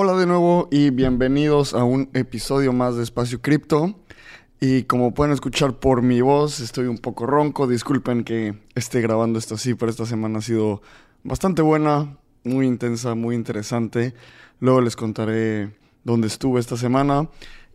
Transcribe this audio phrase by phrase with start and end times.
[0.00, 3.96] Hola de nuevo y bienvenidos a un episodio más de Espacio Cripto.
[4.60, 7.66] Y como pueden escuchar por mi voz, estoy un poco ronco.
[7.66, 10.82] Disculpen que esté grabando esto así, pero esta semana ha sido
[11.24, 14.14] bastante buena, muy intensa, muy interesante.
[14.60, 17.28] Luego les contaré dónde estuve esta semana.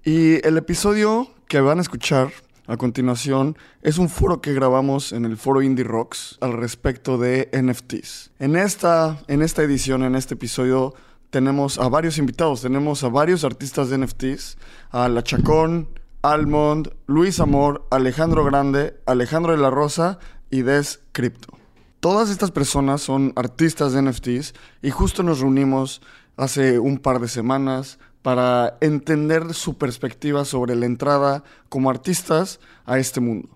[0.06, 2.32] Y el episodio que van a escuchar
[2.68, 7.50] a continuación es un foro que grabamos en el foro Indie Rocks al respecto de
[7.52, 8.32] NFTs.
[8.40, 10.94] En esta, en esta edición, en este episodio,
[11.34, 12.62] tenemos a varios invitados.
[12.62, 14.60] Tenemos a varios artistas de NFTs,
[14.92, 15.90] a La Chacón,
[16.22, 20.20] Almond, Luis Amor, Alejandro Grande, Alejandro de la Rosa
[20.52, 21.58] y Des Crypto.
[22.00, 26.04] Todas estas personas son artistas de NFTs y justo nos reunimos
[26.38, 33.00] hace un par de semanas para entender su perspectiva sobre la entrada como artistas a
[33.00, 33.50] este mundo.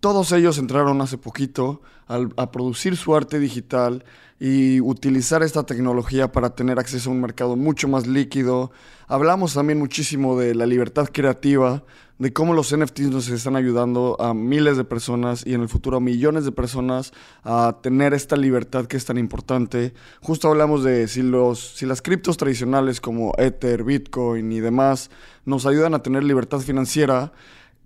[0.00, 4.02] Todos ellos entraron hace poquito a producir su arte digital
[4.40, 8.70] y utilizar esta tecnología para tener acceso a un mercado mucho más líquido.
[9.08, 11.82] Hablamos también muchísimo de la libertad creativa,
[12.18, 15.96] de cómo los NFTs nos están ayudando a miles de personas y en el futuro
[15.96, 19.92] a millones de personas a tener esta libertad que es tan importante.
[20.20, 25.10] Justo hablamos de si, los, si las criptos tradicionales como Ether, Bitcoin y demás
[25.44, 27.32] nos ayudan a tener libertad financiera,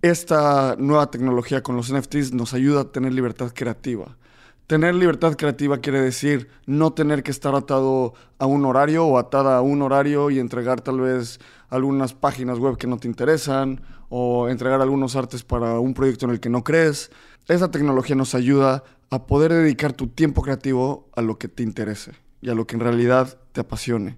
[0.01, 4.17] esta nueva tecnología con los NFTs nos ayuda a tener libertad creativa.
[4.67, 9.57] Tener libertad creativa quiere decir no tener que estar atado a un horario o atada
[9.57, 14.47] a un horario y entregar tal vez algunas páginas web que no te interesan o
[14.47, 17.11] entregar algunos artes para un proyecto en el que no crees.
[17.49, 22.13] Esa tecnología nos ayuda a poder dedicar tu tiempo creativo a lo que te interese
[22.41, 24.17] y a lo que en realidad te apasione.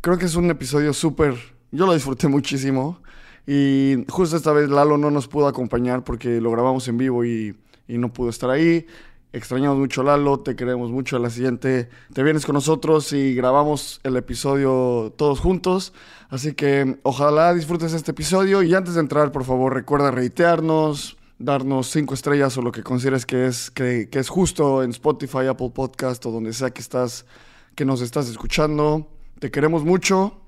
[0.00, 1.36] Creo que es un episodio súper,
[1.70, 3.00] yo lo disfruté muchísimo
[3.46, 7.56] y justo esta vez Lalo no nos pudo acompañar porque lo grabamos en vivo y,
[7.86, 8.86] y no pudo estar ahí.
[9.34, 11.16] Extrañamos mucho Lalo, te queremos mucho.
[11.16, 15.92] A la siguiente te vienes con nosotros y grabamos el episodio todos juntos.
[16.28, 18.62] Así que ojalá disfrutes este episodio.
[18.62, 23.26] Y antes de entrar, por favor, recuerda reitearnos, darnos cinco estrellas o lo que consideres
[23.26, 27.26] que es, que, que es justo en Spotify, Apple Podcast o donde sea que estás,
[27.74, 29.10] que nos estás escuchando.
[29.40, 30.42] Te queremos mucho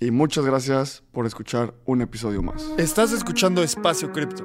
[0.00, 2.72] y muchas gracias por escuchar un episodio más.
[2.76, 4.44] Estás escuchando Espacio Cripto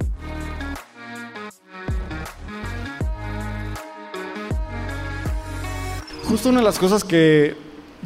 [6.31, 7.57] Justo una de las cosas que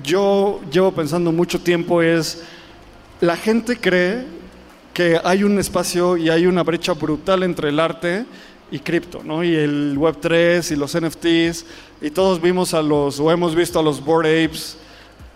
[0.03, 2.41] yo llevo pensando mucho tiempo es,
[3.21, 4.25] la gente cree
[4.95, 8.25] que hay un espacio y hay una brecha brutal entre el arte
[8.71, 9.43] y cripto, ¿no?
[9.43, 11.67] Y el Web3 y los NFTs,
[12.01, 14.75] y todos vimos a los, o hemos visto a los Bored Apes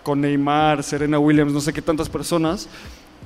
[0.02, 2.68] con Neymar, Serena Williams, no sé qué tantas personas.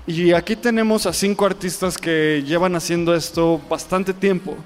[0.07, 4.57] Y aquí tenemos a cinco artistas que llevan haciendo esto bastante tiempo.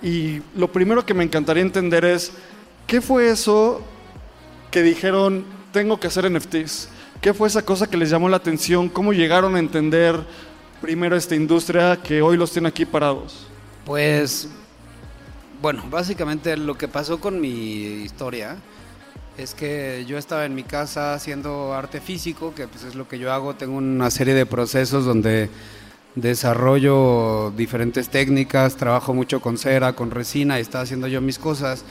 [0.00, 2.30] Y lo primero que me encantaría entender es,
[2.86, 3.82] ¿qué fue eso
[4.70, 6.88] que dijeron, tengo que hacer NFTs?
[7.20, 8.88] ¿Qué fue esa cosa que les llamó la atención?
[8.88, 10.18] ¿Cómo llegaron a entender
[10.80, 13.46] primero esta industria que hoy los tiene aquí parados?
[13.84, 14.48] Pues,
[15.62, 18.56] bueno, básicamente lo que pasó con mi historia
[19.38, 23.18] es que yo estaba en mi casa haciendo arte físico, que pues es lo que
[23.18, 25.50] yo hago, tengo una serie de procesos donde
[26.14, 31.84] desarrollo diferentes técnicas, trabajo mucho con cera, con resina y estaba haciendo yo mis cosas.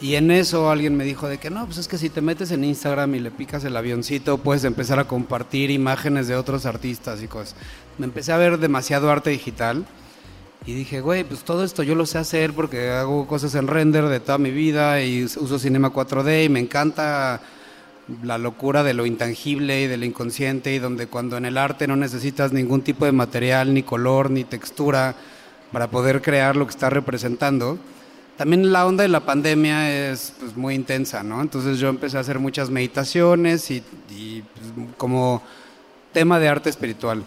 [0.00, 2.50] Y en eso alguien me dijo de que no, pues es que si te metes
[2.50, 7.22] en Instagram y le picas el avioncito, puedes empezar a compartir imágenes de otros artistas
[7.22, 7.54] y cosas.
[7.98, 9.86] Me empecé a ver demasiado arte digital
[10.66, 14.06] y dije, güey, pues todo esto yo lo sé hacer porque hago cosas en render
[14.06, 17.40] de toda mi vida y uso Cinema 4D y me encanta
[18.22, 21.86] la locura de lo intangible y de lo inconsciente y donde cuando en el arte
[21.86, 25.14] no necesitas ningún tipo de material, ni color, ni textura
[25.70, 27.78] para poder crear lo que está representando
[28.36, 31.40] también la onda de la pandemia es pues, muy intensa, ¿no?
[31.40, 33.82] Entonces yo empecé a hacer muchas meditaciones y,
[34.54, 35.42] pues, como
[36.12, 37.24] tema de arte espiritual.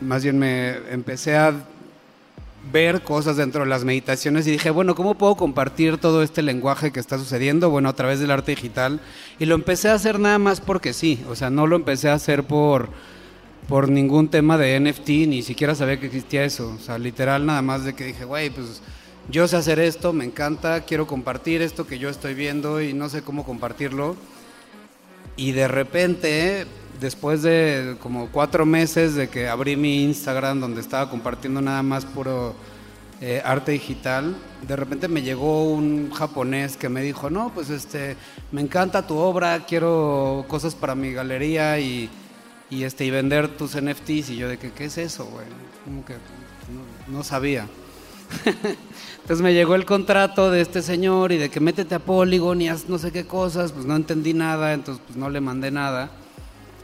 [0.00, 1.54] Más bien me empecé a
[2.72, 6.90] ver cosas dentro de las meditaciones y dije, bueno, ¿cómo puedo compartir todo este lenguaje
[6.90, 7.70] que está sucediendo?
[7.70, 9.00] Bueno, a través del arte digital.
[9.38, 12.14] Y lo empecé a hacer nada más porque sí, o sea, no lo empecé a
[12.14, 12.90] hacer por,
[13.68, 16.74] por ningún tema de NFT, ni siquiera sabía que existía eso.
[16.78, 18.82] O sea, literal nada más de que dije, güey, pues
[19.28, 23.08] yo sé hacer esto, me encanta, quiero compartir esto que yo estoy viendo y no
[23.08, 24.16] sé cómo compartirlo.
[25.36, 26.66] Y de repente
[27.00, 32.04] después de como cuatro meses de que abrí mi Instagram donde estaba compartiendo nada más
[32.04, 32.54] puro
[33.20, 34.36] eh, arte digital,
[34.66, 38.16] de repente me llegó un japonés que me dijo, no, pues este,
[38.52, 42.08] me encanta tu obra, quiero cosas para mi galería y,
[42.70, 44.30] y este, y vender tus NFTs.
[44.30, 45.46] Y yo de que, ¿qué es eso, güey?
[45.84, 46.14] Como que
[47.08, 47.66] no, sabía.
[49.20, 52.68] Entonces me llegó el contrato de este señor y de que métete a Polygon y
[52.68, 56.10] haz no sé qué cosas, pues no entendí nada, entonces pues no le mandé nada.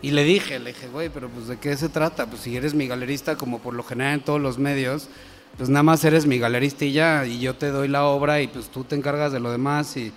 [0.02, 2.74] Y le dije, le dije, güey, pero pues de qué se trata, pues si eres
[2.74, 5.08] mi galerista como por lo general en todos los medios,
[5.56, 8.48] pues nada más eres mi galerista y ya, y yo te doy la obra y
[8.48, 10.12] pues tú te encargas de lo demás y,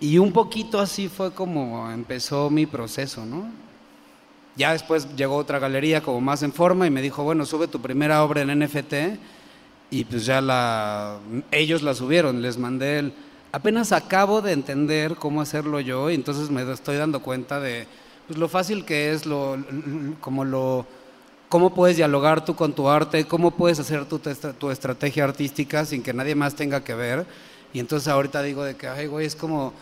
[0.00, 3.46] y un poquito así fue como empezó mi proceso, ¿no?
[4.56, 7.82] Ya después llegó otra galería como más en forma y me dijo, bueno, sube tu
[7.82, 8.94] primera obra en NFT
[9.94, 11.18] y pues ya la,
[11.52, 13.12] ellos la subieron, les mandé el,
[13.52, 17.86] apenas acabo de entender cómo hacerlo yo y entonces me estoy dando cuenta de
[18.26, 19.56] pues, lo fácil que es, lo,
[20.20, 20.84] como lo
[21.48, 26.02] cómo puedes dialogar tú con tu arte, cómo puedes hacer tu, tu estrategia artística sin
[26.02, 27.24] que nadie más tenga que ver.
[27.72, 29.72] Y entonces ahorita digo de que, ay, güey, es como,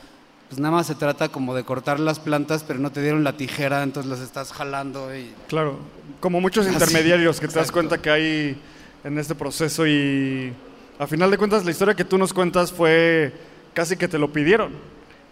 [0.51, 3.39] pues nada más se trata como de cortar las plantas, pero no te dieron la
[3.39, 5.33] tijera, entonces las estás jalando y...
[5.49, 5.79] Claro,
[6.21, 8.61] como muchos intermediarios que te das cuenta que hay
[9.05, 10.53] en este proceso y
[10.99, 13.33] a final de cuentas la historia que tú nos cuentas fue
[13.75, 14.73] casi que te lo pidieron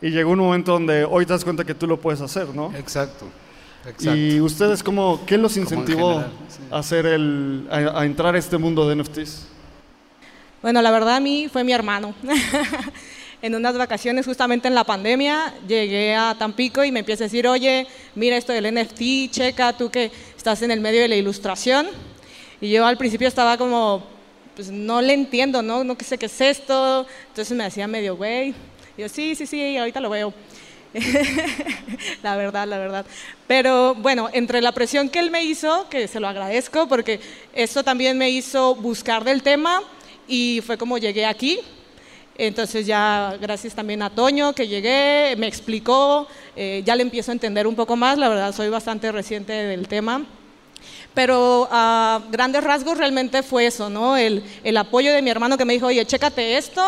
[0.02, 2.74] y llegó un momento donde hoy te das cuenta que tú lo puedes hacer, ¿no?
[2.74, 3.26] Exacto.
[4.00, 6.22] ¿Y ustedes cómo, qué los incentivó
[6.70, 9.46] a, hacer el, a, entrar a este mundo de NFTs?
[10.60, 12.14] Bueno, la verdad a mí fue mi hermano.
[13.42, 17.46] en unas vacaciones justamente en la pandemia llegué a Tampico y me empieza a decir,
[17.46, 21.86] oye, mira esto del NFT, checa, tú que estás en el medio de la ilustración.
[22.60, 24.04] Y yo al principio estaba como,
[24.54, 25.82] pues no le entiendo, ¿no?
[25.84, 27.06] No sé qué es esto.
[27.28, 28.54] Entonces me hacía medio, güey.
[28.98, 30.34] Yo, sí, sí, sí, ahorita lo veo.
[32.22, 33.06] la verdad, la verdad.
[33.46, 37.20] Pero bueno, entre la presión que él me hizo, que se lo agradezco porque
[37.54, 39.82] eso también me hizo buscar del tema
[40.28, 41.60] y fue como llegué aquí.
[42.36, 47.34] Entonces ya gracias también a Toño que llegué, me explicó, eh, ya le empiezo a
[47.34, 50.24] entender un poco más, la verdad soy bastante reciente del tema.
[51.14, 54.16] Pero a grandes rasgos realmente fue eso, ¿no?
[54.16, 56.82] El, el apoyo de mi hermano que me dijo, oye, chécate esto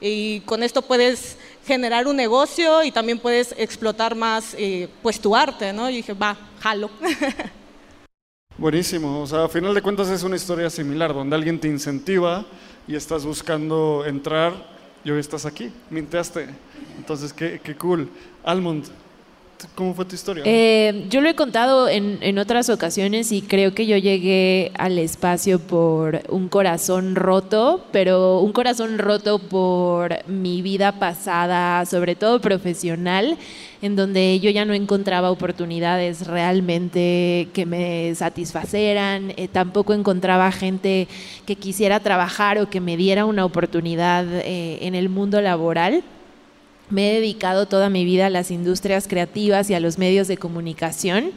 [0.00, 1.36] y con esto puedes
[1.66, 5.90] generar un negocio y también puedes explotar más eh, pues tu arte, ¿no?
[5.90, 6.90] Y dije, va, jalo.
[8.58, 12.46] Buenísimo, o sea, a final de cuentas es una historia similar, donde alguien te incentiva
[12.88, 14.54] y estás buscando entrar
[15.04, 16.48] y hoy estás aquí, minteaste.
[16.96, 18.08] Entonces, qué, qué cool.
[18.44, 18.86] Almond,
[19.74, 20.42] ¿Cómo fue tu historia?
[20.46, 24.98] Eh, yo lo he contado en, en, otras ocasiones y creo que yo llegué al
[24.98, 32.40] espacio por un corazón roto, pero un corazón roto por mi vida pasada, sobre todo
[32.40, 33.38] profesional,
[33.82, 41.08] en donde yo ya no encontraba oportunidades realmente que me satisfaceran, eh, tampoco encontraba gente
[41.46, 46.02] que quisiera trabajar o que me diera una oportunidad eh, en el mundo laboral.
[46.88, 50.36] Me he dedicado toda mi vida a las industrias creativas y a los medios de
[50.36, 51.32] comunicación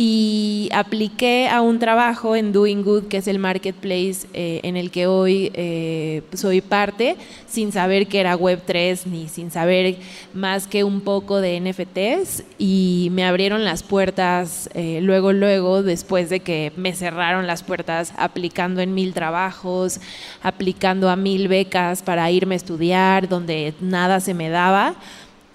[0.00, 4.92] y apliqué a un trabajo en Doing Good, que es el marketplace eh, en el
[4.92, 7.16] que hoy eh, soy parte,
[7.48, 9.96] sin saber que era Web3 ni sin saber
[10.34, 16.30] más que un poco de NFTs y me abrieron las puertas eh, luego, luego, después
[16.30, 20.00] de que me cerraron las puertas aplicando en mil trabajos,
[20.44, 24.94] aplicando a mil becas para irme a estudiar, donde nada se me daba.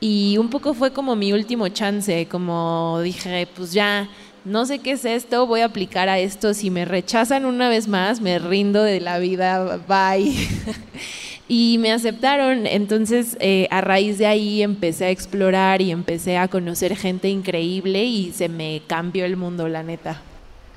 [0.06, 4.10] Y un poco fue como mi último chance, como dije, pues ya,
[4.46, 7.88] no sé qué es esto, voy a aplicar a esto, si me rechazan una vez
[7.88, 10.34] más, me rindo de la vida, bye.
[11.48, 16.48] y me aceptaron, entonces eh, a raíz de ahí empecé a explorar y empecé a
[16.48, 20.22] conocer gente increíble y se me cambió el mundo, la neta.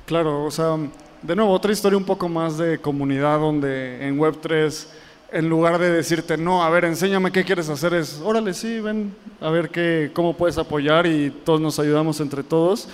[0.05, 0.77] Claro, o sea,
[1.21, 4.87] de nuevo, otra historia un poco más de comunidad donde en Web3
[5.31, 9.13] en lugar de decirte, no, a ver, enséñame qué quieres hacer, es, órale, sí, ven,
[9.41, 12.87] a ver qué, cómo puedes apoyar y todos nos ayudamos entre todos.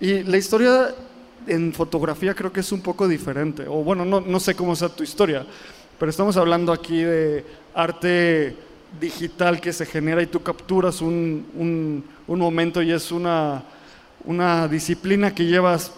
[0.00, 0.94] Y la historia
[1.46, 4.88] en fotografía creo que es un poco diferente, o bueno, no, no sé cómo sea
[4.88, 5.46] tu historia,
[5.98, 8.56] pero estamos hablando aquí de arte
[9.00, 13.62] digital que se genera y tú capturas un, un, momento y es una,
[14.24, 15.92] una disciplina que llevas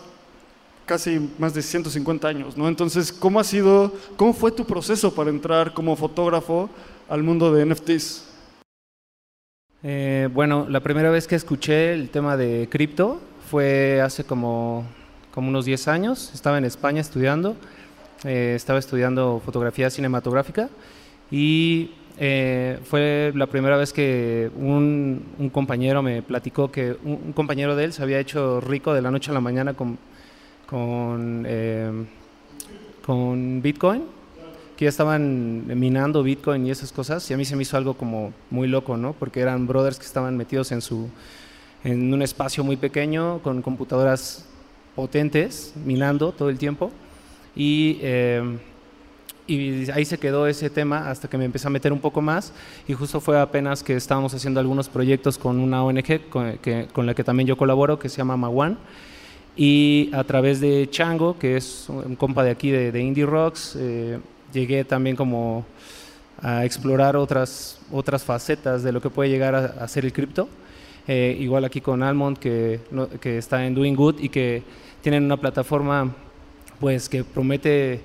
[0.87, 2.67] casi más de 150 años, ¿no?
[2.69, 6.71] Entonces, ¿cómo ha sido, cómo fue tu proceso para entrar como fotógrafo
[7.09, 8.25] al mundo de NFTs?
[9.83, 14.85] Eh, bueno, la primera vez que escuché el tema de cripto fue hace como,
[15.33, 16.31] como unos 10 años.
[16.35, 17.57] Estaba en España estudiando.
[18.25, 20.69] Eh, estaba estudiando fotografía cinematográfica
[21.31, 27.33] y eh, fue la primera vez que un, un compañero me platicó que un, un
[27.33, 29.99] compañero de él se había hecho rico de la noche a la mañana con,
[30.69, 31.91] con, eh,
[33.07, 34.03] con Bitcoin,
[34.77, 37.95] que ya estaban minando Bitcoin y esas cosas, y a mí se me hizo algo
[37.95, 39.13] como muy loco, ¿no?
[39.13, 41.09] Porque eran brothers que estaban metidos en, su,
[41.85, 44.45] en un espacio muy pequeño, con computadoras
[44.95, 46.91] potentes, minando todo el tiempo,
[47.55, 47.99] y...
[48.03, 48.59] Eh,
[49.49, 52.53] y ahí se quedó ese tema hasta que me empecé a meter un poco más.
[52.87, 57.07] Y justo fue apenas que estábamos haciendo algunos proyectos con una ONG con, que, con
[57.07, 58.79] la que también yo colaboro que se llama Mawan
[59.57, 63.75] y a través de Chango que es un compa de aquí de, de Indie Rocks
[63.77, 64.21] eh,
[64.53, 65.67] llegué también como
[66.41, 70.49] a explorar otras, otras facetas de lo que puede llegar a, a ser el cripto
[71.09, 74.63] eh, igual aquí con Almond que, no, que está en Doing Good y que
[75.01, 76.15] tienen una plataforma
[76.79, 78.03] pues que promete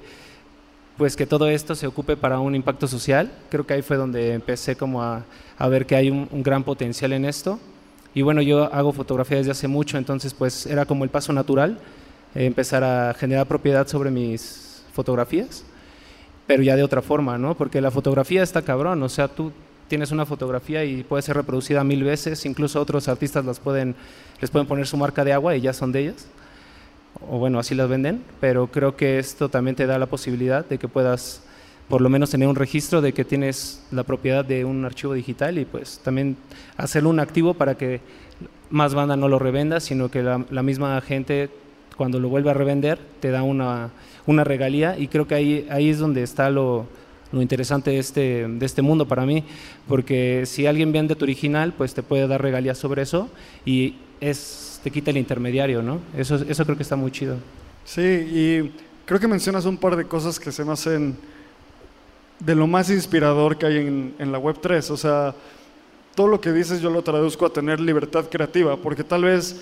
[0.98, 3.32] pues que todo esto se ocupe para un impacto social.
[3.50, 5.26] Creo que ahí fue donde empecé como a,
[5.58, 7.60] a ver que hay un, un, gran potencial en esto.
[8.14, 11.80] Y bueno, yo hago fotografía desde hace mucho, entonces pues era como el paso natural,
[12.36, 15.66] eh, empezar a generar propiedad sobre mis fotografías,
[16.46, 17.56] pero ya de otra forma, ¿no?
[17.56, 19.52] Porque la fotografía está cabrón, o sea, tú
[19.94, 23.94] tienes una fotografía y puede ser reproducida mil veces, incluso otros artistas las pueden,
[24.42, 26.26] les pueden poner su marca de agua y ya son de ellas.
[27.30, 30.80] O bueno, así las venden, pero creo que esto también te da la posibilidad de
[30.80, 31.44] que puedas
[31.90, 35.60] por lo menos tener un registro de que tienes la propiedad de un archivo digital
[35.60, 36.38] y pues también
[36.76, 38.02] hacerlo un activo para que
[38.72, 41.52] más banda no lo revenda, sino que la, la misma gente
[41.96, 43.92] cuando lo vuelve a revender te da una,
[44.26, 44.98] una regalía.
[44.98, 46.88] Y creo que ahí, ahí es donde está lo,
[47.34, 49.44] lo interesante de este, de este mundo para mí,
[49.88, 53.28] porque si alguien vende tu original, pues te puede dar regalías sobre eso
[53.66, 56.00] y es te quita el intermediario, ¿no?
[56.16, 57.38] Eso, eso creo que está muy chido.
[57.86, 58.72] Sí, y
[59.06, 61.18] creo que mencionas un par de cosas que se me hacen
[62.40, 64.92] de lo más inspirador que hay en, en la Web3.
[64.92, 65.34] O sea,
[66.16, 69.60] todo lo que dices yo lo traduzco a tener libertad creativa, porque tal vez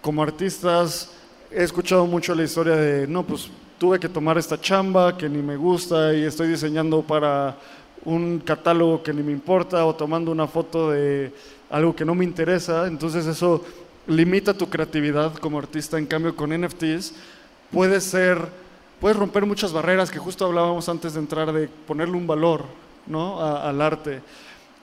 [0.00, 1.12] como artistas
[1.50, 3.50] he escuchado mucho la historia de, no, pues
[3.80, 7.56] tuve que tomar esta chamba que ni me gusta y estoy diseñando para
[8.04, 11.32] un catálogo que ni me importa o tomando una foto de
[11.70, 12.86] algo que no me interesa.
[12.86, 13.64] Entonces eso
[14.06, 17.14] limita tu creatividad como artista, en cambio con NFTs
[17.72, 18.46] puedes ser,
[19.00, 22.66] puedes romper muchas barreras que justo hablábamos antes de entrar de ponerle un valor
[23.06, 23.40] ¿no?
[23.40, 24.20] A, al arte.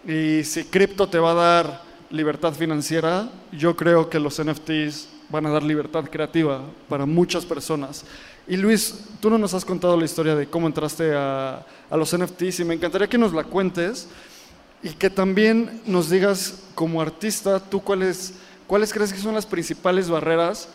[0.08, 5.46] Y si cripto te va a dar libertad financiera, yo creo que los NFTs van
[5.46, 8.04] a dar libertad creativa para muchas personas.
[8.48, 12.62] Y Luis, tú no nos has contado la historia de cómo entraste a, los NFTs
[12.62, 14.08] y me encantaría que nos la cuentes
[14.82, 18.36] y que también nos digas como artista, tú cuál es
[18.68, 20.70] ¿cuáles crees que son las principales barreras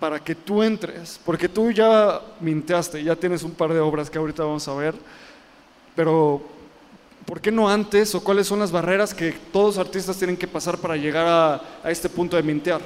[0.00, 1.20] para que tú entres?
[1.24, 4.94] Porque tú ya minteaste, ya tienes un par de obras que ahorita vamos a ver,
[5.94, 6.42] pero
[7.24, 10.78] ¿por qué no antes o cuáles son las barreras que todos artistas tienen que pasar
[10.78, 12.80] para llegar a, a este punto de mintear?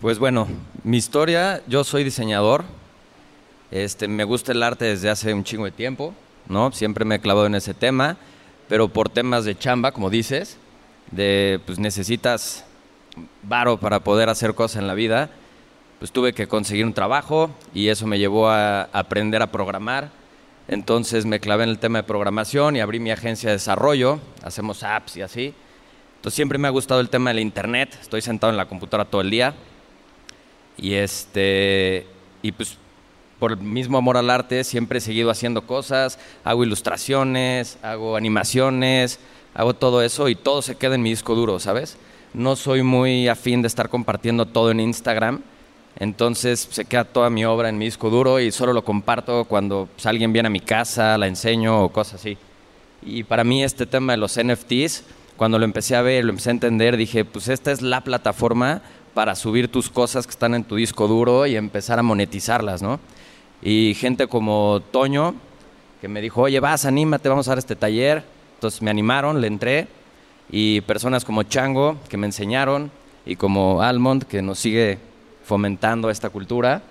[0.00, 0.46] Pues bueno,
[0.84, 2.62] mi historia, yo soy diseñador,
[3.72, 6.14] este, me gusta el arte desde hace un chingo de tiempo,
[6.46, 6.70] ¿no?
[6.70, 8.16] Siempre me he clavado en ese tema,
[8.68, 10.56] pero por temas de chamba, como dices,
[11.10, 12.64] de pues necesitas
[13.42, 15.30] varo para poder hacer cosas en la vida,
[15.98, 20.12] pues tuve que conseguir un trabajo y eso me llevó a aprender a programar.
[20.68, 24.84] Entonces me clavé en el tema de programación y abrí mi agencia de desarrollo, hacemos
[24.84, 25.54] apps y así.
[26.18, 29.22] Entonces siempre me ha gustado el tema del internet, estoy sentado en la computadora todo
[29.22, 29.56] el día.
[30.78, 32.06] Y este
[32.42, 32.78] y pues
[33.38, 39.20] por el mismo amor al arte siempre he seguido haciendo cosas, hago ilustraciones, hago animaciones,
[39.54, 41.96] hago todo eso y todo se queda en mi disco duro, ¿sabes?
[42.34, 45.42] No soy muy afín de estar compartiendo todo en Instagram,
[45.98, 49.88] entonces se queda toda mi obra en mi disco duro y solo lo comparto cuando
[49.94, 52.36] pues, alguien viene a mi casa, la enseño o cosas así.
[53.02, 55.04] Y para mí este tema de los NFTs,
[55.36, 58.82] cuando lo empecé a ver, lo empecé a entender, dije, pues esta es la plataforma
[59.18, 63.00] para subir tus cosas que están en tu disco duro y empezar a monetizarlas, ¿no?
[63.60, 65.34] Y gente como Toño,
[66.00, 68.22] que me dijo, oye, vas, anímate, vamos a dar este taller
[68.58, 69.86] entonces me animaron, le entré
[70.50, 72.90] y personas como Chango que me enseñaron
[73.24, 74.98] y como Almond que nos sigue
[75.44, 76.82] fomentando esta cultura.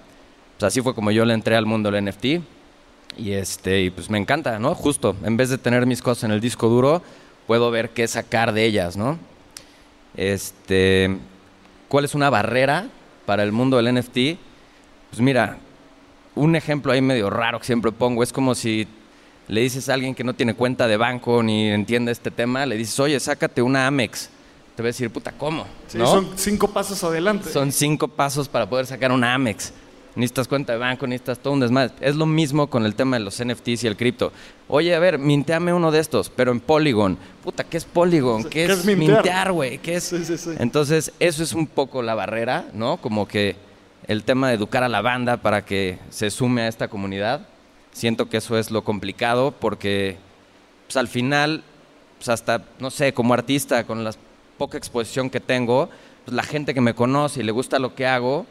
[0.57, 2.25] Pues así fue como yo le entré al mundo del NFT
[3.17, 4.75] y este y pues me encanta, ¿no?
[4.75, 7.01] Justo, en vez de tener mis cosas en el disco duro,
[7.47, 9.17] puedo ver qué sacar de ellas, ¿no?
[10.15, 11.17] Este,
[11.87, 12.87] ¿cuál es una barrera
[13.25, 14.39] para el mundo del NFT?
[15.09, 15.57] Pues mira,
[16.35, 18.87] un ejemplo ahí medio raro que siempre pongo es como si
[19.47, 22.75] le dices a alguien que no tiene cuenta de banco ni entiende este tema, le
[22.75, 24.29] dices, oye, sácate una Amex.
[24.75, 25.65] Te va a decir, puta, ¿cómo?
[25.87, 26.05] Sí, ¿no?
[26.05, 27.49] Son cinco pasos adelante.
[27.51, 29.73] Son cinco pasos para poder sacar una Amex.
[30.17, 31.93] Necesitas cuenta de banco, necesitas todo un desmadre.
[32.01, 34.31] Es lo mismo con el tema de los NFTs y el cripto.
[34.67, 37.17] Oye, a ver, minteame uno de estos, pero en Polygon.
[37.43, 38.43] Puta, ¿qué es Polygon?
[38.43, 39.51] ¿Qué, ¿qué es es mintear?
[39.51, 39.77] güey?
[39.77, 40.03] ¿Qué es?
[40.03, 40.51] Sí, sí, sí.
[40.57, 42.97] Entonces, eso es un poco la barrera, ¿no?
[42.97, 43.55] Como que
[44.07, 47.47] el tema de educar a la banda para que se sume a esta comunidad.
[47.91, 50.17] Siento que eso es lo complicado porque
[50.87, 51.63] pues, al final,
[52.17, 54.11] pues, hasta, no sé, como artista, con la
[54.57, 55.89] poca exposición que tengo,
[56.25, 58.45] pues, la gente que me conoce y le gusta lo que hago,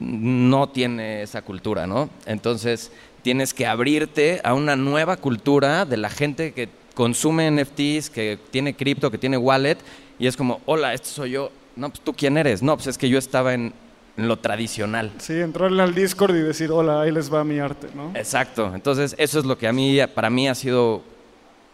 [0.00, 2.10] no tiene esa cultura, ¿no?
[2.26, 2.90] Entonces,
[3.22, 8.74] tienes que abrirte a una nueva cultura de la gente que consume NFTs, que tiene
[8.74, 9.76] cripto, que tiene wallet,
[10.18, 11.52] y es como, hola, este soy yo.
[11.76, 12.62] No, pues tú quién eres.
[12.62, 13.72] No, pues es que yo estaba en,
[14.16, 15.12] en lo tradicional.
[15.18, 18.10] Sí, entrarle al Discord y decir, hola, ahí les va mi arte, ¿no?
[18.14, 18.74] Exacto.
[18.74, 21.02] Entonces, eso es lo que a mí, para mí ha sido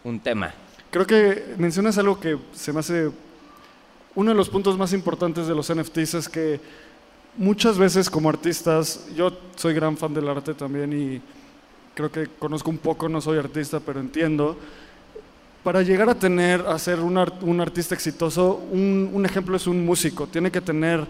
[0.03, 0.53] un tema.
[0.91, 3.09] Creo que mencionas algo que se me hace
[4.15, 6.59] uno de los puntos más importantes de los NFTs es que
[7.37, 11.21] muchas veces como artistas, yo soy gran fan del arte también y
[11.93, 14.57] creo que conozco un poco, no soy artista, pero entiendo.
[15.63, 19.85] Para llegar a tener, a ser un, un artista exitoso, un, un ejemplo es un
[19.85, 20.27] músico.
[20.27, 21.05] Tiene que tener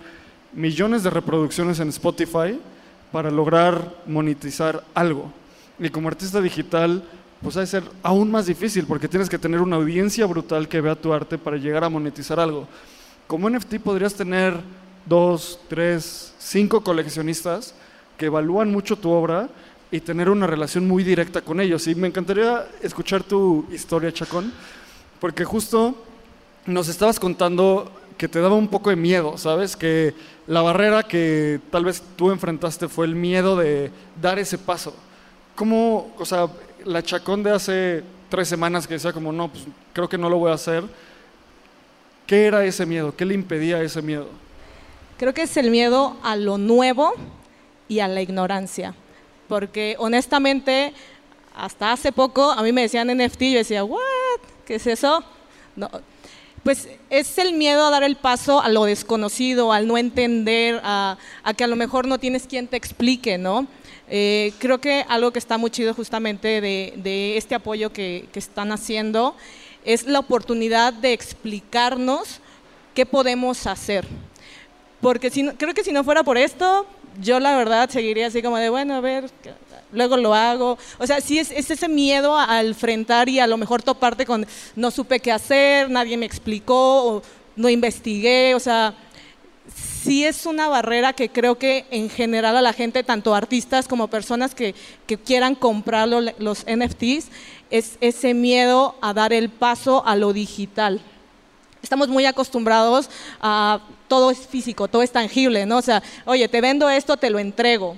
[0.53, 2.59] millones de reproducciones en Spotify
[3.11, 5.31] para lograr monetizar algo.
[5.79, 7.03] Y como artista digital,
[7.41, 10.81] pues ha de ser aún más difícil porque tienes que tener una audiencia brutal que
[10.81, 12.67] vea tu arte para llegar a monetizar algo.
[13.27, 14.55] Como NFT podrías tener
[15.07, 17.73] dos, tres, cinco coleccionistas
[18.17, 19.49] que evalúan mucho tu obra
[19.91, 21.87] y tener una relación muy directa con ellos.
[21.87, 24.51] Y me encantaría escuchar tu historia, Chacón,
[25.19, 25.95] porque justo
[26.65, 29.75] nos estabas contando que te daba un poco de miedo, ¿sabes?
[29.75, 30.13] Que
[30.47, 34.93] la barrera que tal vez tú enfrentaste fue el miedo de dar ese paso.
[35.55, 36.47] ¿Cómo, o sea,
[36.83, 40.37] la Chacón de hace tres semanas que decía como, no, pues creo que no lo
[40.37, 40.83] voy a hacer,
[42.25, 43.15] ¿qué era ese miedo?
[43.15, 44.27] ¿Qué le impedía ese miedo?
[45.17, 47.13] Creo que es el miedo a lo nuevo
[47.87, 48.93] y a la ignorancia.
[49.47, 50.93] Porque honestamente,
[51.55, 53.99] hasta hace poco a mí me decían NFT y yo decía, ¿what?
[54.65, 55.23] ¿Qué es eso?
[55.75, 55.89] No.
[56.63, 61.17] Pues es el miedo a dar el paso a lo desconocido, al no entender, a,
[61.55, 63.65] que a lo mejor no tienes quien te explique, ¿no?
[64.09, 68.39] Eh, creo que algo que está muy chido justamente de, de este apoyo que, que
[68.39, 69.35] están haciendo
[69.83, 72.39] es la oportunidad de explicarnos
[72.93, 74.05] qué podemos hacer.
[75.01, 76.85] Porque si no- creo que si no fuera por esto,
[77.21, 79.29] yo la verdad seguiría así como de, bueno, a ver,
[79.91, 80.77] luego lo hago.
[80.97, 84.45] O sea, sí es, es ese miedo al enfrentar y a lo mejor toparte con,
[84.75, 87.21] no supe qué hacer, nadie me explicó, o
[87.55, 88.93] no investigué, o sea,
[90.03, 94.07] sí es una barrera que creo que en general a la gente, tanto artistas como
[94.07, 94.73] personas que,
[95.25, 97.29] quieran comprar lo- los NFTs,
[97.69, 101.01] es ese miedo a dar el paso a lo digital.
[101.81, 103.09] Estamos muy acostumbrados
[103.41, 105.77] a todo es físico, todo es tangible, ¿no?
[105.77, 107.97] O sea, oye, te vendo esto, te lo entrego.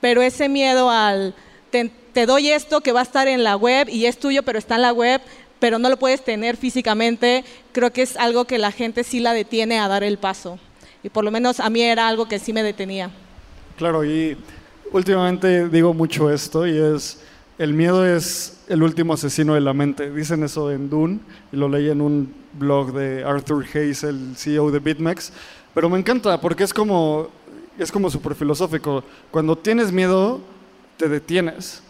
[0.00, 1.34] Pero ese miedo al
[1.70, 4.58] te, te doy esto que va a estar en la web y es tuyo, pero
[4.58, 5.20] está en la web,
[5.58, 9.32] pero no lo puedes tener físicamente, creo que es algo que la gente sí la
[9.32, 10.58] detiene a dar el paso.
[11.02, 13.10] Y por lo menos a mí era algo que sí me detenía.
[13.76, 14.36] Claro, y
[14.92, 17.20] últimamente digo mucho esto y es,
[17.58, 20.10] el miedo es el último asesino de la mente.
[20.10, 21.20] Dicen eso en Dune
[21.52, 25.32] y lo leí en un blog de Arthur Hayes, el CEO de BitMEX.
[25.74, 27.28] Pero me encanta porque es como,
[27.78, 29.02] es como súper filosófico.
[29.30, 30.40] Cuando tienes miedo,
[30.96, 31.82] te detienes.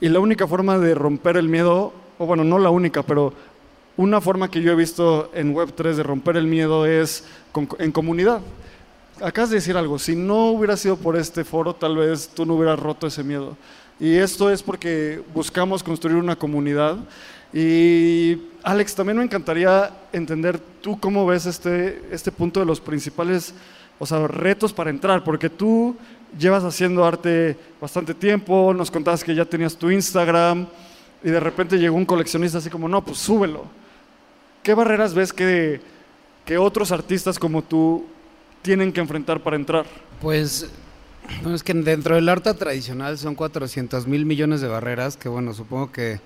[0.00, 3.32] Y la única forma de romper el miedo, o bueno, no la única, pero
[3.96, 7.24] una forma que yo he visto en Web3 de romper el miedo es
[7.78, 8.40] en comunidad.
[9.22, 12.54] Acabas de decir algo, si no hubiera sido por este foro, tal vez tú no
[12.54, 13.56] hubieras roto ese miedo.
[13.98, 16.96] Y esto es porque buscamos construir una comunidad.
[17.52, 23.54] Y Alex, también me encantaría entender tú cómo ves este, este punto de los principales
[24.00, 25.94] o sea, retos para entrar, porque tú
[26.38, 30.66] llevas haciendo arte bastante tiempo, nos contabas que ya tenías tu Instagram
[31.22, 33.66] y de repente llegó un coleccionista así como, no, pues súbelo.
[34.62, 35.82] ¿Qué barreras ves que,
[36.46, 38.06] que otros artistas como tú
[38.62, 39.84] tienen que enfrentar para entrar?
[40.22, 40.70] Pues,
[41.42, 45.52] bueno, es que dentro del arte tradicional son 400 mil millones de barreras, que bueno,
[45.52, 46.20] supongo que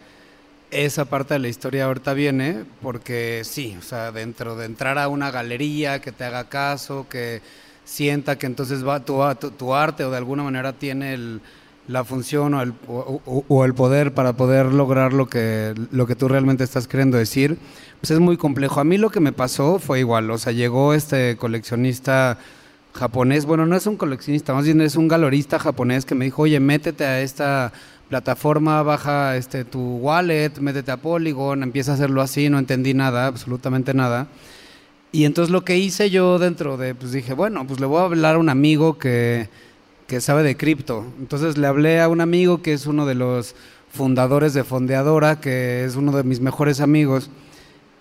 [0.74, 5.08] esa parte de la historia ahorita viene, porque sí, o sea, dentro de entrar a
[5.08, 7.40] una galería que te haga caso, que
[7.84, 9.20] sienta que entonces va tu,
[9.52, 11.40] tu, arte o de alguna manera tiene el,
[11.86, 16.28] la función o el, o el poder para poder lograr lo que, lo que tú
[16.28, 17.58] realmente estás queriendo decir,
[18.00, 18.80] pues es muy complejo.
[18.80, 22.38] A mí lo que me pasó fue igual, o sea, llegó este coleccionista
[22.94, 26.42] japonés, bueno, no es un coleccionista, más bien es un galorista japonés que me dijo,
[26.42, 27.72] oye, métete a esta
[28.08, 33.26] plataforma, baja este tu wallet, métete a Polygon, empieza a hacerlo así, no entendí nada,
[33.26, 34.28] absolutamente nada.
[35.12, 38.04] Y entonces lo que hice yo dentro de, pues dije, bueno, pues le voy a
[38.04, 39.48] hablar a un amigo que,
[40.06, 41.04] que sabe de cripto.
[41.18, 43.54] Entonces le hablé a un amigo que es uno de los
[43.90, 47.30] fundadores de Fondeadora, que es uno de mis mejores amigos.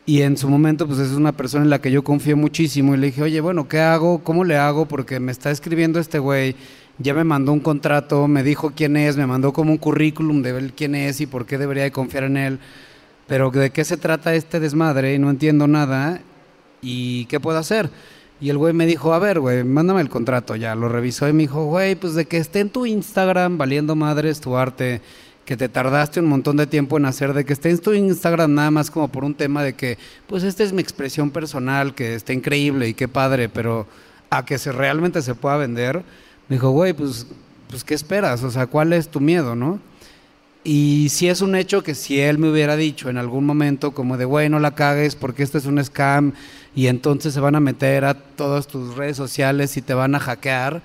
[0.06, 2.94] Y en su momento, pues es una persona en la que yo confío muchísimo.
[2.94, 4.24] Y le dije, oye, bueno, ¿qué hago?
[4.24, 4.86] ¿Cómo le hago?
[4.88, 6.56] Porque me está escribiendo este güey,
[7.00, 10.52] ya me mandó un contrato, me dijo quién es, me mandó como un currículum de
[10.52, 12.60] ver quién es y por qué debería de confiar en él.
[13.28, 15.14] Pero ¿de qué se trata este desmadre?
[15.16, 16.22] Y no entiendo nada.
[16.82, 17.90] ¿Y qué puedo hacer?
[18.42, 20.56] Y el güey me dijo, a ver, güey, mándame el contrato.
[20.56, 23.96] Ya lo revisó y me dijo, güey, pues de que esté en tu Instagram valiendo
[23.96, 25.02] madres tu arte
[25.46, 28.54] que te tardaste un montón de tiempo en hacer, de que esté en tu Instagram
[28.54, 32.16] nada más como por un tema de que, pues esta es mi expresión personal, que
[32.16, 33.88] está increíble y qué padre, pero
[34.30, 36.04] a que se realmente se pueda vender,
[36.54, 37.28] dijo, güey, pues,
[37.70, 38.44] pues ¿qué esperas?
[38.44, 39.80] O sea, ¿cuál es tu miedo, no?
[40.64, 44.18] Y si es un hecho que si él me hubiera dicho en algún momento como
[44.18, 46.32] de, güey, no la cagues porque este es un scam
[46.74, 50.20] y entonces se van a meter a todas tus redes sociales y te van a
[50.20, 50.82] hackear,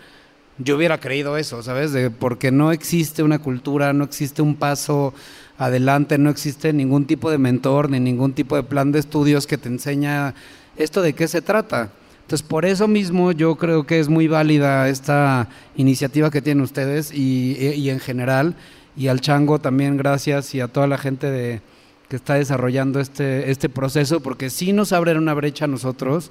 [0.59, 1.93] yo hubiera creído eso, ¿sabes?
[2.19, 5.15] Porque no existe una cultura, no existe un paso
[5.57, 9.59] adelante, no existe ningún tipo de mentor ni ningún tipo de plan de estudios que
[9.59, 10.35] te enseña
[10.77, 11.91] esto de qué se trata.
[12.29, 17.11] Entonces, por eso mismo yo creo que es muy válida esta iniciativa que tienen ustedes
[17.11, 18.55] y, y en general,
[18.99, 21.63] y al Chango también gracias y a toda la gente de,
[22.11, 26.31] que está desarrollando este, este proceso, porque sí nos abren una brecha a nosotros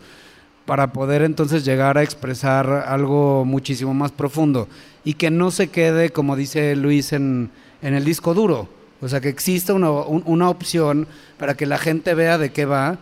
[0.68, 4.68] para poder entonces llegar a expresar algo muchísimo más profundo
[5.04, 7.50] y que no se quede, como dice Luis, en,
[7.82, 8.70] en el disco duro.
[9.02, 11.08] O sea, que exista una, una, opción
[11.40, 13.00] para que la gente vea de qué va.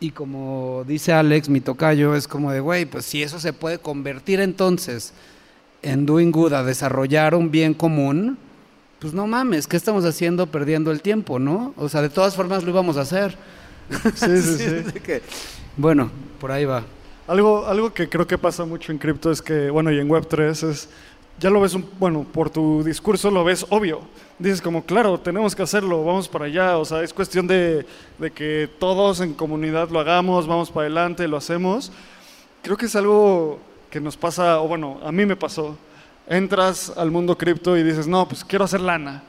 [0.00, 3.78] Y como dice Alex, mi tocayo, es como de, güey, pues si eso se puede
[3.78, 5.12] convertir entonces
[5.82, 8.38] en doing good, a desarrollar un bien común,
[9.00, 11.72] pues no mames, ¿qué estamos haciendo perdiendo el tiempo, no?
[11.76, 13.36] O sea, de todas formas lo íbamos a hacer.
[14.14, 14.56] Sí, sí,
[14.92, 15.00] sí.
[15.00, 15.22] que,
[15.76, 16.84] bueno, por ahí va.
[17.26, 20.68] Algo, algo que creo que pasa mucho en cripto es que, bueno, y en Web3
[20.68, 20.88] es,
[21.40, 24.00] ya lo ves, un, bueno, por tu discurso lo ves obvio.
[24.38, 26.78] Dices como, claro, tenemos que hacerlo, vamos para allá.
[26.78, 27.86] O sea, es cuestión de,
[28.18, 31.92] de que todos en comunidad lo hagamos, vamos para adelante, lo hacemos.
[32.62, 35.76] Creo que es algo que nos pasa, o bueno, a mí me pasó.
[36.28, 39.22] Entras al mundo cripto y dices, no, pues quiero hacer lana.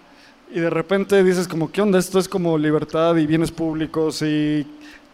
[0.52, 2.00] Y de repente dices como, ¿qué onda?
[2.00, 4.65] Esto es como libertad y bienes públicos y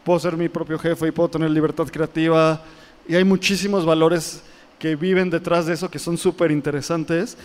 [0.03, 2.61] puedo ser mi propio jefe y puedo tener libertad creativa.
[3.07, 4.43] Y hay muchísimos valores
[4.79, 7.37] que viven detrás de eso que son súper interesantes.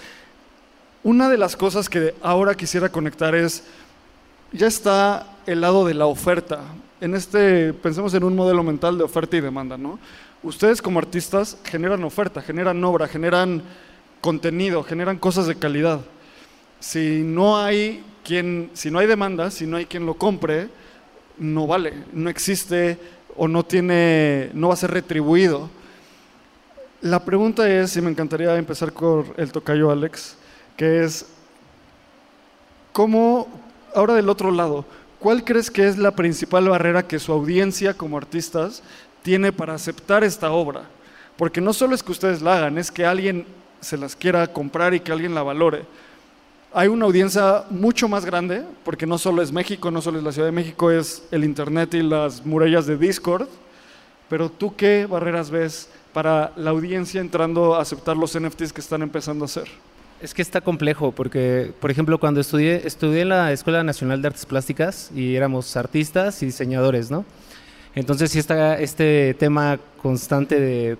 [1.02, 3.64] Una de las cosas que ahora quisiera conectar es,
[4.52, 6.60] ya está el lado de la oferta.
[7.00, 9.98] En este, pensemos en un modelo mental de oferta y demanda, ¿no?
[10.42, 13.62] Ustedes como artistas generan oferta, generan obra, generan
[14.20, 16.00] contenido, generan cosas de calidad.
[16.78, 20.68] Si no hay quien, si no hay demanda, si no hay quien lo compre,
[21.38, 22.98] no vale, no existe
[23.36, 25.70] o no tiene, no va a ser retribuido.
[27.02, 30.36] La pregunta es, y me encantaría empezar con el tocayo Alex,
[30.76, 31.26] que es,
[32.92, 33.48] ¿cómo,
[33.94, 34.84] ahora del otro lado,
[35.18, 38.82] cuál crees que es la principal barrera que su audiencia como artistas
[39.22, 40.82] tiene para aceptar esta obra?
[41.36, 43.46] Porque no solo es que ustedes la hagan, es que alguien
[43.80, 45.84] se las quiera comprar y que alguien la valore
[46.72, 50.32] hay una audiencia mucho más grande, porque no solo es México, no solo es la
[50.32, 53.48] Ciudad de México, es el Internet y las murallas de Discord.
[54.28, 59.02] Pero tú qué barreras ves para la audiencia entrando a aceptar los NFTs que están
[59.02, 59.68] empezando a hacer?
[60.20, 64.28] Es que está complejo, porque, por ejemplo, cuando estudié, estudié en la Escuela Nacional de
[64.28, 67.24] Artes Plásticas y éramos artistas y diseñadores, ¿no?
[67.94, 70.98] Entonces sí está este tema constante de,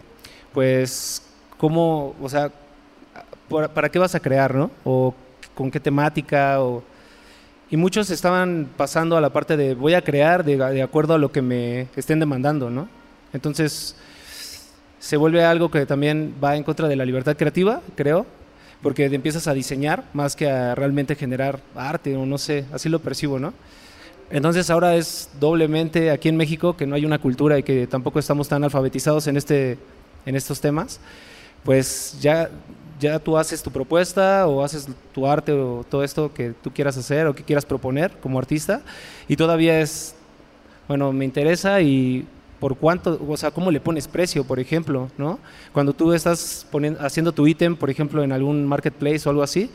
[0.52, 1.22] pues,
[1.58, 2.50] cómo, o sea,
[3.74, 4.70] ¿para qué vas a crear, no?
[4.84, 5.14] O
[5.54, 6.82] con qué temática o...
[7.70, 11.30] Y muchos estaban pasando a la parte de voy a crear de, acuerdo a lo
[11.30, 12.88] que me estén demandando, ¿no?
[13.32, 13.94] Entonces
[15.00, 18.26] se vuelve algo que también va en contra de la libertad creativa, creo,
[18.82, 23.00] porque empiezas a diseñar más que a realmente generar arte o no sé, así lo
[23.00, 23.52] percibo, ¿no?
[24.30, 28.20] Entonces ahora es doblemente aquí en México que no hay una cultura y que tampoco
[28.20, 29.76] estamos tan alfabetizados en, este,
[30.24, 31.00] en estos temas,
[31.64, 32.48] pues ya
[33.00, 36.98] ya tú haces tu propuesta o haces tu arte o todo esto que tú quieras
[36.98, 38.82] hacer o que quieras proponer como artista
[39.26, 40.14] y todavía es,
[40.86, 42.26] bueno, me interesa y
[42.60, 45.40] por cuánto, o sea, cómo le pones precio, por ejemplo, ¿no?
[45.72, 49.70] Cuando tú estás poniendo, haciendo tu ítem, por ejemplo, en algún marketplace o algo así,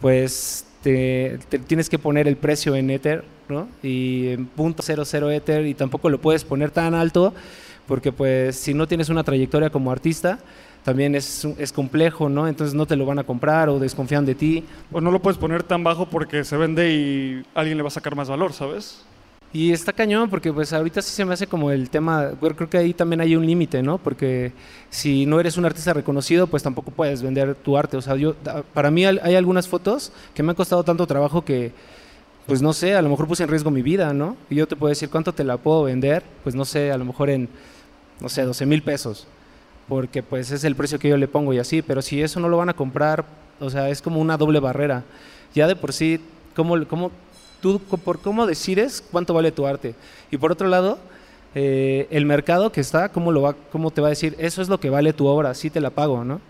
[0.00, 3.68] pues te, tienes que poner el precio en Ether, ¿no?
[3.82, 7.32] Y en punto .00 Ether y tampoco lo puedes poner tan alto
[7.86, 10.38] porque pues si no tienes una trayectoria como artista,
[10.84, 12.48] también es, es complejo, ¿no?
[12.48, 14.64] Entonces no te lo van a comprar o desconfían de ti.
[14.90, 17.92] O no lo puedes poner tan bajo porque se vende y alguien le va a
[17.92, 19.04] sacar más valor, ¿sabes?
[19.54, 22.78] Y está cañón porque pues ahorita sí se me hace como el tema, creo que
[22.78, 23.98] ahí también hay un límite, ¿no?
[23.98, 24.52] Porque
[24.88, 27.98] si no eres un artista reconocido, pues tampoco puedes vender tu arte.
[27.98, 28.34] O sea, yo,
[28.72, 31.72] para mí hay algunas fotos que me han costado tanto trabajo que,
[32.46, 34.38] pues no sé, a lo mejor puse en riesgo mi vida, ¿no?
[34.48, 37.04] Y yo te puedo decir cuánto te la puedo vender, pues no sé, a lo
[37.04, 37.50] mejor en,
[38.20, 39.26] no sé, 12 mil pesos,
[39.86, 42.48] porque pues es el precio que yo le pongo y así, pero si eso no
[42.48, 43.26] lo van a comprar,
[43.60, 45.04] o sea, es como una doble barrera.
[45.54, 46.20] Ya de por sí,
[46.56, 47.10] ¿cómo, cómo
[47.62, 49.94] tú por cómo decides cuánto vale tu arte.
[50.30, 50.98] Y por otro lado,
[51.54, 54.34] eh, el mercado que está, ¿cómo, lo va, ¿cómo te va a decir?
[54.38, 56.40] Eso es lo que vale tu obra, sí te la pago, ¿no?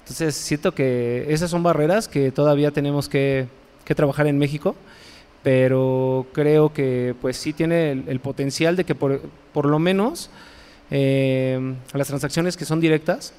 [0.00, 3.46] Entonces, siento que esas son barreras que todavía tenemos que,
[3.84, 4.74] que trabajar en México,
[5.42, 9.20] pero creo que pues sí tiene el, potencial de que por,
[9.52, 10.30] por lo menos
[10.90, 13.32] eh, las transacciones que son directas,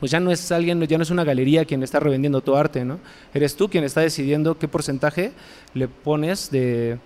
[0.00, 2.84] pues ya no es alguien, ya no es una galería quien está revendiendo tu arte,
[2.84, 2.98] ¿no?
[3.32, 5.32] Eres tú quien está decidiendo qué porcentaje
[5.72, 6.98] le pones de,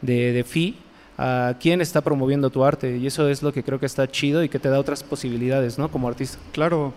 [0.00, 0.76] de, fee
[1.16, 2.96] a quién está promoviendo tu arte.
[2.96, 5.78] Y eso es lo que creo que está chido y que te da otras posibilidades,
[5.78, 5.90] ¿no?
[5.90, 6.38] Como artista.
[6.52, 6.92] Claro.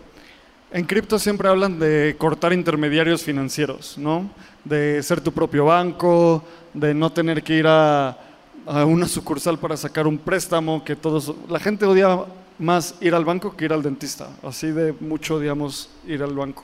[0.72, 4.30] En cripto siempre hablan de cortar intermediarios financieros, ¿no?
[4.66, 8.18] De ser tu propio banco, de no tener que ir a,
[8.66, 11.34] a una sucursal para sacar un préstamo, que todos...
[11.48, 12.26] La gente odia
[12.60, 14.30] más ir al banco que ir al dentista.
[14.44, 16.64] Así de mucho, digamos, ir al banco.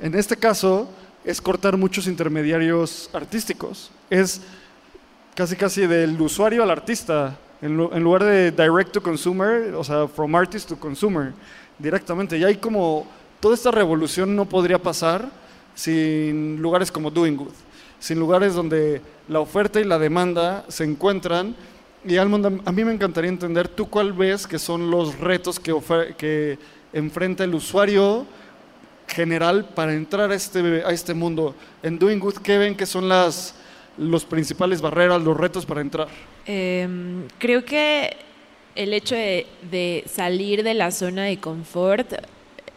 [0.00, 0.88] En este caso,
[1.24, 3.90] es cortar muchos intermediarios artísticos.
[4.10, 4.40] Es
[5.34, 7.38] casi casi del usuario al artista.
[7.60, 11.32] En, lugar de direct to consumer, o sea, from artist to consumer,
[11.78, 12.36] directamente.
[12.36, 13.06] Y hay como,
[13.38, 15.28] toda esta revolución no podría pasar
[15.74, 17.54] sin lugares como Doing Good,
[18.00, 21.54] sin lugares donde la oferta y la demanda se encuentran
[22.04, 25.74] y Almond, a mí me encantaría entender, ¿tú cuál ves que son los retos que,
[26.16, 26.58] que
[26.92, 28.26] enfrenta el usuario
[29.06, 31.54] general para entrar a este, a este mundo?
[31.82, 33.54] En Doing Good, ¿qué ven que son las
[33.98, 36.08] los principales barreras, los retos para entrar?
[36.46, 38.16] Em, creo que
[38.74, 42.12] el hecho de, salir de la zona de confort,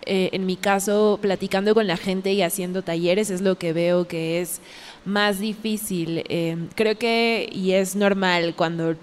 [0.06, 4.08] eh, en mi caso, platicando con la gente y haciendo talleres, es lo que veo
[4.08, 4.60] que es
[5.06, 6.24] más difícil.
[6.30, 8.96] Em, creo que, y es normal, cuando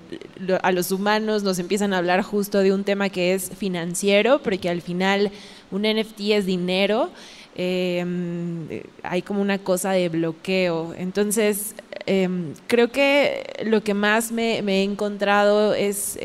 [0.62, 4.68] a los humanos nos empiezan a hablar justo de un tema que es financiero, porque
[4.68, 5.30] al final
[5.70, 7.10] un NFT es dinero,
[7.54, 8.68] em,
[9.02, 10.94] hay como una cosa de bloqueo.
[10.98, 11.74] Entonces,
[12.06, 16.18] em, creo que lo que más me he encontrado es,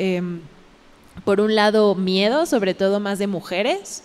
[1.23, 4.03] por un lado, miedo, sobre todo más de mujeres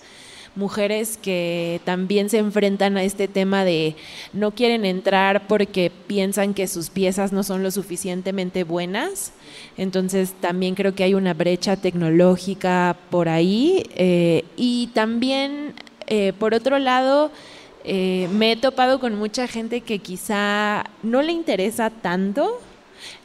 [0.55, 3.97] mujeres que también se enfrentan a este tema de
[4.33, 9.33] no quieren entrar porque piensan que sus piezas no son lo suficientemente buenas.
[9.77, 13.85] Entonces también creo que hay una brecha tecnológica por ahí.
[13.95, 15.75] Eh, y también,
[16.07, 17.31] eh, por otro lado,
[17.85, 22.61] eh, me he topado con mucha gente que quizá no le interesa tanto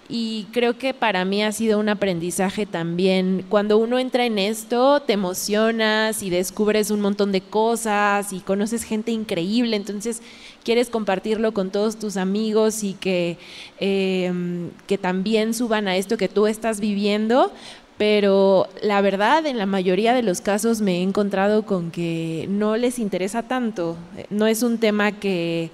[0.09, 3.45] y creo que para mí ha sido un aprendizaje también.
[3.49, 8.83] Cuando uno entra en esto, te emocionas y descubres un montón de cosas y conoces
[8.83, 10.21] gente increíble, entonces
[10.63, 13.37] quieres compartirlo con todos tus amigos y que,
[13.79, 17.51] em, que también suban a esto que tú estás viviendo.
[17.97, 22.77] Pero la verdad, en la mayoría de los casos me he encontrado con que no
[22.77, 23.97] les interesa tanto.
[24.29, 25.71] No es un tema que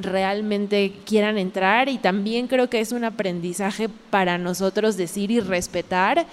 [0.00, 6.26] realmente quieran entrar y también creo que es un aprendizaje para nosotros decir y respetar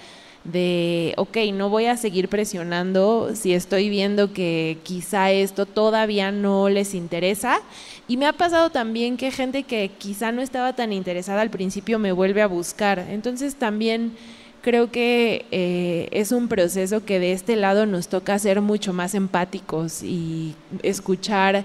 [0.44, 6.70] de, ok, no voy a seguir presionando si estoy viendo que quizá esto todavía no
[6.70, 7.62] les interesa.
[8.08, 11.98] Y me ha pasado también que gente que quizá no estaba tan interesada al principio
[11.98, 13.00] me vuelve a buscar.
[13.10, 14.14] Entonces también
[14.62, 19.16] creo que eh, es un proceso que de este lado nos toca ser mucho más
[19.16, 21.64] empáticos y escuchar.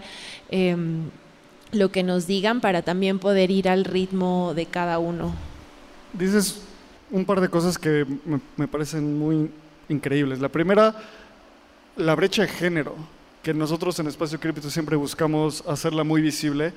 [0.50, 1.10] Em,
[1.72, 5.34] lo que nos digan para también poder ir al ritmo de cada uno.
[6.12, 6.62] Dices
[7.10, 8.06] un par de cosas que
[8.56, 9.50] me, parecen muy
[9.88, 10.40] increíbles.
[10.40, 10.94] La primera,
[11.96, 12.94] la brecha de género,
[13.42, 16.72] que nosotros en Espacio Cripto siempre buscamos hacerla muy visible.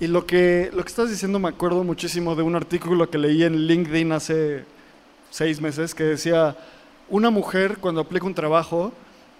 [0.00, 3.42] Y lo que, lo que estás diciendo me acuerdo muchísimo de un artículo que leí
[3.42, 4.64] en LinkedIn hace
[5.30, 6.56] seis meses que decía,
[7.08, 8.92] una mujer cuando aplica un trabajo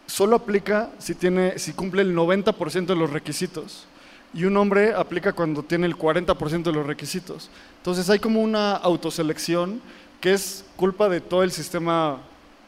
[0.06, 3.86] solo aplica si, tiene, si cumple el 90% de los requisitos
[4.34, 7.48] y un hombre aplica cuando tiene el 40% de los requisitos.
[7.78, 9.80] Entonces hay como una autoselección
[10.20, 12.18] que es culpa de todo el sistema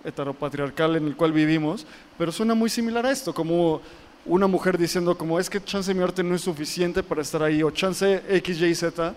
[0.04, 1.84] heteropatriarcal en el cual vivimos,
[2.16, 3.80] pero suena muy similar a esto, como
[4.24, 7.62] una mujer diciendo como es que chance mi arte no es suficiente para estar ahí,
[7.62, 9.14] o chance X, Y, Z,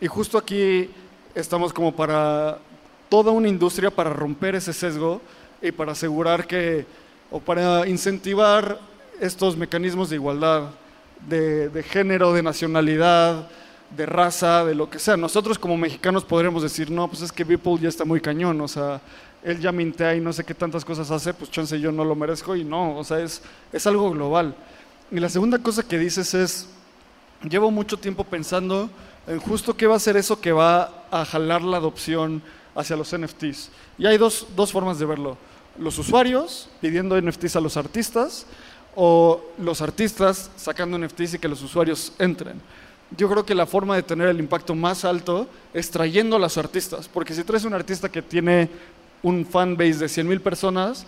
[0.00, 0.88] y justo aquí
[1.34, 2.58] estamos como para
[3.08, 5.20] toda una industria para romper ese sesgo
[5.60, 6.86] y para asegurar que,
[7.30, 8.78] o para incentivar
[9.20, 10.70] estos mecanismos de igualdad
[11.28, 13.48] de, género, de nacionalidad,
[13.96, 15.16] de raza, de lo que sea.
[15.16, 18.68] Nosotros como mexicanos podríamos decir, no, pues es que Beeple ya está muy cañón, o
[18.68, 19.00] sea,
[19.42, 22.14] él ya mintea y no sé qué tantas cosas hace, pues chance yo no lo
[22.14, 24.54] merezco y no, o sea, es, es algo global.
[25.10, 26.68] Y la segunda cosa que dices es,
[27.48, 28.90] llevo mucho tiempo pensando
[29.26, 32.42] en justo qué va a ser eso que va a jalar la adopción
[32.74, 33.70] hacia los NFTs.
[33.98, 35.36] Y hay dos, dos formas de verlo.
[35.78, 38.46] Los usuarios pidiendo NFTs a los artistas
[38.94, 42.60] o los artistas sacando NFTs y que los usuarios entren.
[43.16, 46.56] Yo creo que la forma de tener el impacto más alto es trayendo a los
[46.58, 48.68] artistas, porque si traes un artista que tiene
[49.22, 51.06] un fanbase de 100 mil personas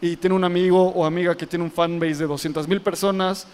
[0.00, 3.46] y tiene un amigo o amiga que tiene un fanbase de 200 mil personas,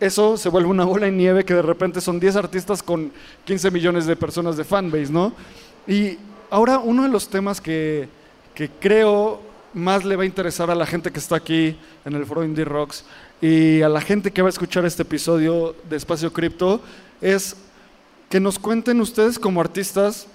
[0.00, 3.12] eso se vuelve una bola de nieve que de repente son 10 artistas con
[3.44, 5.34] 15 millones de personas de fanbase, ¿no?
[5.86, 6.18] Y
[6.48, 8.08] ahora uno de los temas que,
[8.54, 12.26] que creo más le va a interesar a la gente que está aquí en el
[12.26, 13.04] foro Indie Rocks
[13.40, 16.80] y a la gente que va a escuchar este episodio de Espacio Cripto
[17.20, 17.56] es
[18.28, 20.26] que nos cuenten ustedes como artistas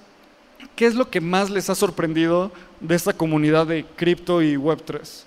[0.76, 5.24] qué es lo que más les ha sorprendido de esta comunidad de cripto y Web3.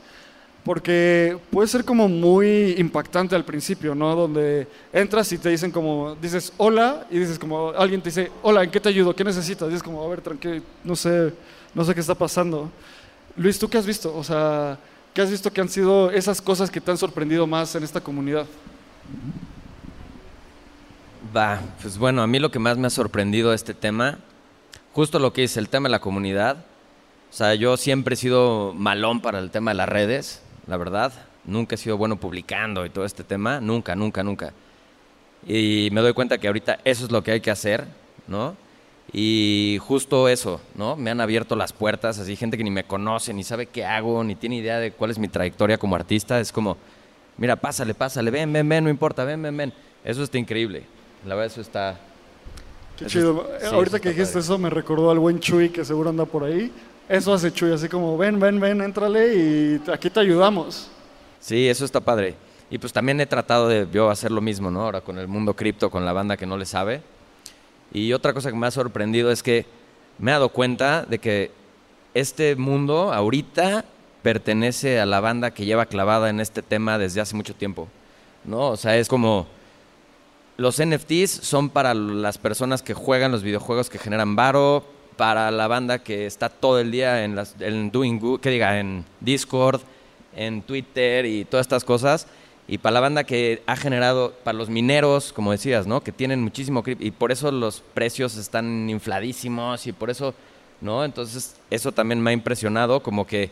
[0.64, 4.14] Porque puede ser como muy impactante al principio, ¿no?
[4.14, 8.64] Donde entras y te dicen como, dices hola y dices como, alguien te dice, hola,
[8.64, 9.16] ¿en qué te ayudo?
[9.16, 9.71] ¿Qué necesitas?
[9.71, 11.33] Y es como, a ver, tranquilo, no sé,
[11.75, 12.71] no sé qué está pasando.
[13.38, 14.14] Luis, ¿tú qué has visto?
[14.16, 14.79] O sea,
[15.14, 18.01] ¿qué has visto que han sido esas cosas que te han sorprendido más en esta
[18.01, 18.46] comunidad?
[21.35, 24.18] Va, pues bueno, a mí lo que más me ha sorprendido este tema,
[24.92, 26.57] justo lo que es el tema de la comunidad.
[27.31, 31.12] O sea, yo siempre he sido malón para el tema de las redes, la verdad.
[31.44, 34.53] Nunca he sido bueno publicando y todo este tema, nunca, nunca, nunca.
[35.46, 37.87] Y me doy cuenta que ahorita eso es lo que hay que hacer,
[38.27, 38.57] ¿no?
[39.12, 40.97] Y justo eso, ¿no?
[40.97, 44.23] Me han abierto las puertas, así gente que ni me conoce, ni sabe qué hago,
[44.23, 46.38] ni tiene idea de cuál es mi trayectoria como artista.
[46.40, 46.77] Es como,
[47.38, 49.73] mira, pásale, pásale, ven, ven, ven, no importa, ven, ven, ven.
[50.05, 50.85] Eso está increíble.
[51.27, 51.99] La verdad, eso está...
[52.97, 53.51] Qué eso chido.
[53.61, 54.40] sí, Ahorita eso que dijiste padre.
[54.40, 56.71] eso me recordó al buen Chuy que seguro anda por ahí.
[57.09, 60.90] Eso hace Chuy, así como, ven, ven, ven, éntrale y aquí te ayudamos.
[61.40, 62.35] Sí, eso está padre.
[62.71, 64.83] Y pues también he tratado de yo hacer lo mismo, ¿no?
[64.83, 67.01] Ahora con el mundo cripto, con la banda que no le sabe.
[67.92, 69.66] Y otra cosa que me ha sorprendido es que
[70.18, 71.51] me he dado cuenta de que
[72.14, 73.85] este mundo ahorita
[74.22, 77.88] pertenece a la banda que lleva clavada en este tema desde hace mucho tiempo,
[78.44, 78.70] ¿no?
[78.70, 79.46] O sea, es como
[80.57, 84.85] los NFTs son para las personas que juegan los videojuegos que generan varo,
[85.16, 89.81] para la banda que está todo el día en las doing que diga en Discord,
[90.35, 92.27] en Twitter y todas estas cosas
[92.71, 96.03] y para la banda que ha generado para los mineros, como decías, ¿no?
[96.03, 100.35] Que tienen muchísimo cripto y por eso los precios están infladísimos y por eso,
[100.83, 101.03] ¿no?
[101.03, 103.51] Entonces, eso también me ha impresionado como que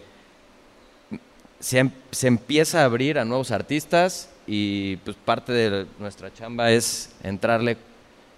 [1.60, 6.70] se, em- se empieza a abrir a nuevos artistas y pues parte de nuestra chamba
[6.70, 7.78] es entrarle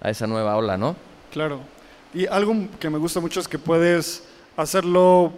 [0.00, 0.94] a esa nueva ola, ¿no?
[1.32, 1.60] Claro.
[2.14, 4.24] Y algo que me gusta mucho es que puedes
[4.56, 5.32] hacerlo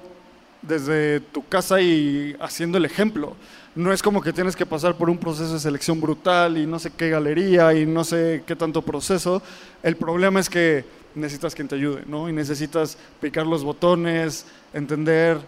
[0.63, 3.35] desde tu casa y haciendo el ejemplo.
[3.75, 6.79] No es como que tienes que pasar por un proceso de selección brutal y no
[6.79, 9.43] sé qué galería y no sé qué tanto proceso.
[9.83, 12.29] El problema es que necesitas quien te ayude, ¿no?
[12.29, 15.39] Y necesitas picar los botones, entender.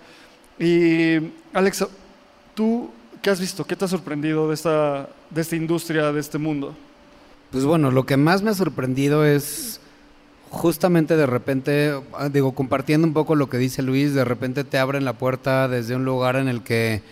[0.58, 1.86] Y Alex,
[2.54, 3.64] ¿tú qué has visto?
[3.64, 6.74] ¿Qué te ha sorprendido de esta, de esta industria, de este mundo?
[7.50, 9.80] Pues bueno, lo que más me ha sorprendido es
[10.50, 14.78] justamente de repente, ah, digo, compartiendo un poco lo que dice Luis, de repente te
[14.78, 17.02] abren la puerta desde un lugar en el que,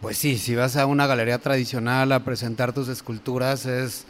[0.00, 4.04] pues sí, si vas a una galería tradicional a presentar tus esculturas es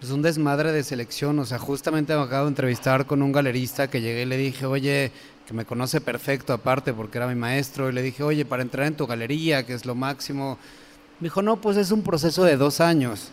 [0.00, 1.38] pues, un desmadre de selección.
[1.38, 4.64] O sea, justamente me acabo de entrevistar con un galerista que llegué y le dije,
[4.66, 5.10] oye,
[5.46, 8.86] que me conoce perfecto aparte porque era mi maestro, y le dije, oye, para entrar
[8.86, 10.58] en tu galería, que es lo máximo,
[11.20, 13.28] me dijo, no, pues es un proceso de dos años.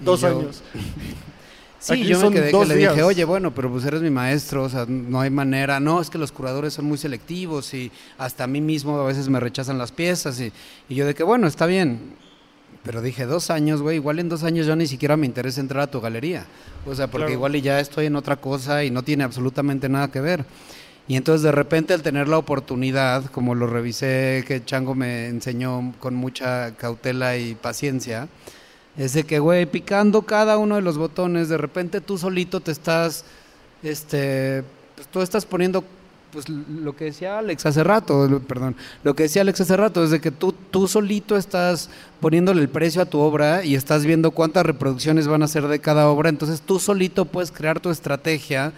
[0.00, 0.62] Dos yo- años.
[1.78, 2.92] Sí, Aquí yo me quedé que le días.
[2.94, 5.78] dije, oye, bueno, pero pues eres mi maestro, o sea, no hay manera.
[5.78, 9.28] No, es que los curadores son muy selectivos y hasta a mí mismo a veces
[9.28, 10.40] me rechazan las piezas.
[10.40, 10.52] Y,
[10.88, 12.14] y yo de que, bueno, está bien.
[12.82, 15.82] Pero dije, dos años, güey, igual en dos años ya ni siquiera me interesa entrar
[15.82, 16.46] a tu galería.
[16.86, 17.32] O sea, porque Claro.
[17.34, 20.44] igual y ya estoy en otra cosa y no tiene absolutamente nada que ver.
[21.08, 25.94] Y entonces de repente al tener la oportunidad, como lo revisé que Chango me enseñó
[26.00, 28.28] con mucha cautela y paciencia,
[28.96, 32.72] es de que, güey, picando cada uno de los botones, de repente tú solito te
[32.72, 33.24] estás,
[33.82, 35.84] este, pues tú estás poniendo,
[36.32, 38.74] pues lo que decía Alex hace rato, perdón,
[39.04, 41.90] lo que decía Alex hace rato, es de que tú, tú solito estás
[42.20, 45.78] poniéndole el precio a tu obra y estás viendo cuántas reproducciones van a ser de
[45.78, 48.72] cada obra, entonces tú solito puedes crear tu estrategia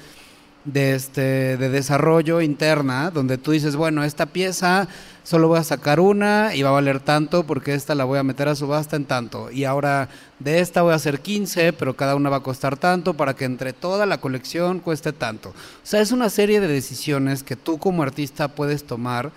[0.73, 4.89] de, este, de desarrollo interna, donde tú dices, bueno, esta pieza
[5.23, 8.23] solo voy a sacar una y va a valer tanto porque esta la voy a
[8.23, 9.51] meter a subasta en tanto.
[9.51, 10.09] Y ahora
[10.39, 13.45] de esta voy a hacer 15, pero cada una va a costar tanto para que
[13.45, 15.51] entre toda la colección cueste tanto.
[15.51, 15.55] O
[15.87, 19.33] sea, es una serie de decisiones que tú como artista puedes tomar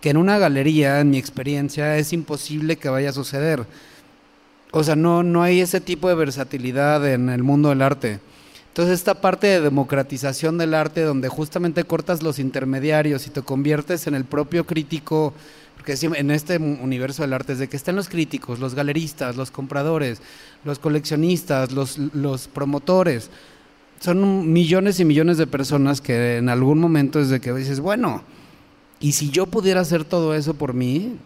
[0.00, 3.66] que en una galería, en mi experiencia, es imposible que vaya a suceder.
[4.72, 8.20] O sea, no, no hay ese tipo de versatilidad en el mundo del arte.
[8.70, 14.06] Entonces esta parte de democratización del arte donde justamente cortas los intermediarios y te conviertes
[14.06, 15.34] en el propio crítico,
[15.74, 19.50] porque en este universo del arte es de que están los críticos, los galeristas, los
[19.50, 20.22] compradores,
[20.64, 23.30] los coleccionistas, los, promotores.
[23.98, 28.22] Son millones y millones de personas que en algún momento es de que dices, bueno,
[29.00, 31.16] y si yo pudiera hacer todo eso por mí,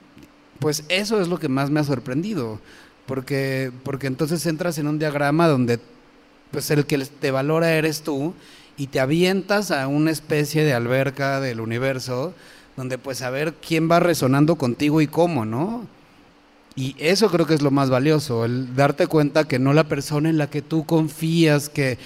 [0.60, 2.58] pues eso es lo que más me ha sorprendido.
[3.04, 5.78] Porque, porque entonces entras en un diagrama donde
[6.54, 8.32] pues el que te valora eres tú
[8.76, 12.32] y te avientas a una especie de alberca del universo
[12.76, 15.84] donde pues a ver quién va resonando contigo y cómo, ¿no?
[16.76, 20.30] Y eso creo que es lo más valioso, el darte cuenta que no la persona
[20.30, 21.98] en la que tú confías que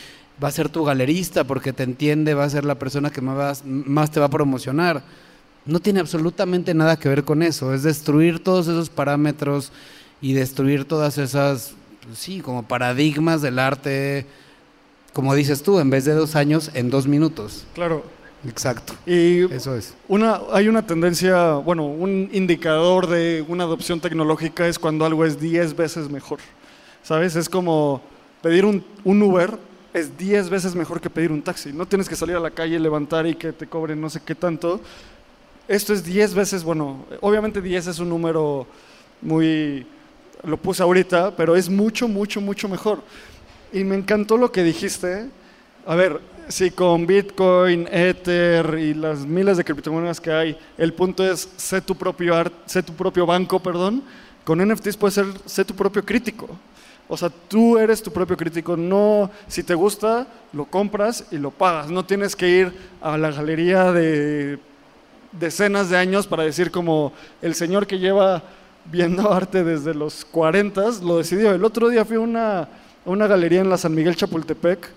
[0.42, 3.66] va a ser tu galerista porque te entiende, va a ser la persona que más,
[3.66, 5.02] más te va a promocionar.
[5.66, 9.72] No tiene absolutamente nada que ver con eso, es destruir todos esos parámetros
[10.22, 11.74] y destruir todas esas
[12.14, 14.26] sí, como paradigmas del arte,
[15.12, 17.66] como dices tú, en vez de dos años, en dos minutos.
[17.74, 18.04] Claro.
[18.46, 18.94] Exacto.
[19.04, 19.94] Y eso es.
[20.06, 25.40] Una, hay una tendencia, bueno, un indicador de una adopción tecnológica es cuando algo es
[25.40, 26.38] 10 veces mejor.
[27.02, 27.34] ¿Sabes?
[27.36, 28.00] Es como
[28.42, 29.58] pedir un, un Uber
[29.92, 31.72] es 10 veces mejor que pedir un taxi.
[31.72, 34.34] No tienes que salir a la calle, levantar y que te cobren no sé qué
[34.34, 34.80] tanto.
[35.66, 38.66] Esto es 10 veces, bueno, obviamente 10 es un número
[39.20, 39.86] muy
[40.44, 43.02] lo puse ahorita, pero es mucho, mucho, mucho mejor.
[43.72, 45.28] Y me encantó lo que dijiste.
[45.86, 51.24] A ver, si con Bitcoin, Ether y las miles de criptomonedas que hay, el punto
[51.30, 54.02] es sé tu propio art, sé tu propio banco, perdón.
[54.44, 56.48] Con NFTs puede ser sé tu propio crítico.
[57.08, 58.76] O sea, tú eres tu propio crítico.
[58.76, 61.90] No, si te gusta, lo compras y lo pagas.
[61.90, 64.58] No tienes que ir a la galería de
[65.32, 67.12] decenas de años para decir como
[67.42, 68.42] el señor que lleva
[68.90, 71.52] viendo arte desde los 40, lo decidió.
[71.52, 72.68] El otro día fui a una,
[73.04, 74.90] una galería en la San Miguel Chapultepec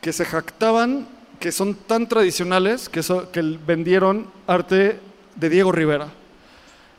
[0.00, 1.06] que se jactaban
[1.40, 3.00] que son tan tradicionales que,
[3.32, 5.00] que vendieron arte
[5.36, 6.08] de Diego Rivera.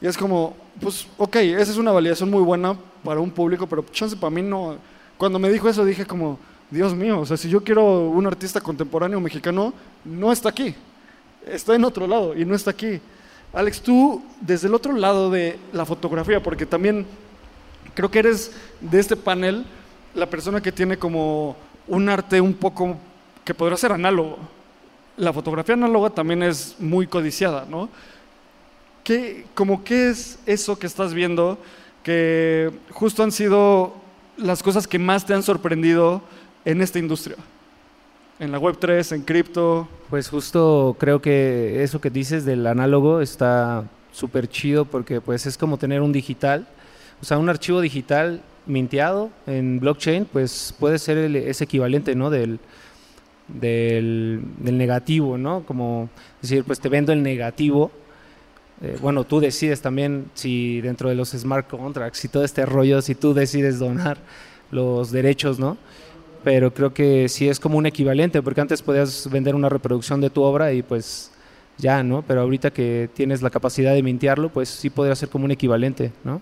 [0.01, 3.85] Y es como, pues, ok, esa es una validación muy buena para un público, pero
[3.91, 4.77] chance para mí no.
[5.17, 6.39] Cuando me dijo eso dije como,
[6.71, 9.73] Dios mío, o sea, si yo quiero un artista contemporáneo mexicano,
[10.05, 10.73] no está aquí.
[11.45, 13.01] Está en otro lado y no está aquí.
[13.53, 17.05] Alex, tú desde el otro lado de la fotografía, porque también
[17.95, 19.65] creo que eres de este panel
[20.13, 21.55] la persona que tiene como
[21.87, 22.97] un arte un poco
[23.43, 24.37] que podrá ser análogo.
[25.17, 27.89] La fotografía análoga también es muy codiciada, ¿no?
[29.03, 31.57] ¿Qué, como qué es eso que estás viendo
[32.03, 33.95] que justo han sido
[34.37, 36.21] las cosas que más te han sorprendido
[36.65, 37.37] en esta industria?
[38.39, 39.87] En la Web3, en cripto.
[40.09, 45.57] Pues justo creo que eso que dices del análogo está súper chido porque pues es
[45.57, 46.67] como tener un digital,
[47.21, 52.29] o sea, un archivo digital minteado en blockchain, pues puede ser ese equivalente, ¿no?
[52.29, 52.59] Del,
[53.47, 55.63] del, negativo, ¿no?
[55.65, 56.09] Como
[56.41, 57.91] decir, pues te vendo el negativo.
[58.81, 63.01] Eh, bueno, tú decides también si dentro de los smart contracts y todo este rollo,
[63.01, 64.17] si tú decides donar
[64.71, 65.77] los derechos, ¿no?
[66.43, 70.29] Pero creo que sí es como un equivalente, porque antes podías vender una reproducción de
[70.29, 71.31] tu obra y pues
[71.77, 72.21] ya, ¿no?
[72.21, 76.11] Pero ahorita que tienes la capacidad de mintearlo, pues sí podría ser como un equivalente,
[76.23, 76.41] ¿no?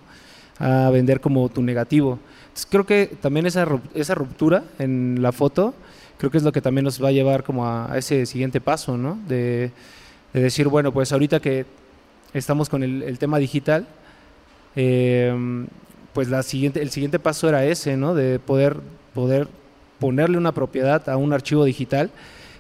[0.59, 2.19] A vender como tu negativo.
[2.47, 5.73] Entonces creo que también esa, ruptura en la foto,
[6.17, 8.97] creo que es lo que también nos va a llevar como a, ese siguiente paso,
[8.97, 9.19] ¿no?
[9.27, 9.71] De,
[10.33, 11.65] decir, bueno, pues ahorita que
[12.33, 13.87] estamos con el, tema digital,
[14.75, 15.35] eh,
[16.13, 18.13] pues la siguiente, el siguiente paso era ese, ¿no?
[18.13, 18.77] De poder,
[19.13, 19.47] poder
[19.99, 22.11] ponerle una propiedad a un archivo digital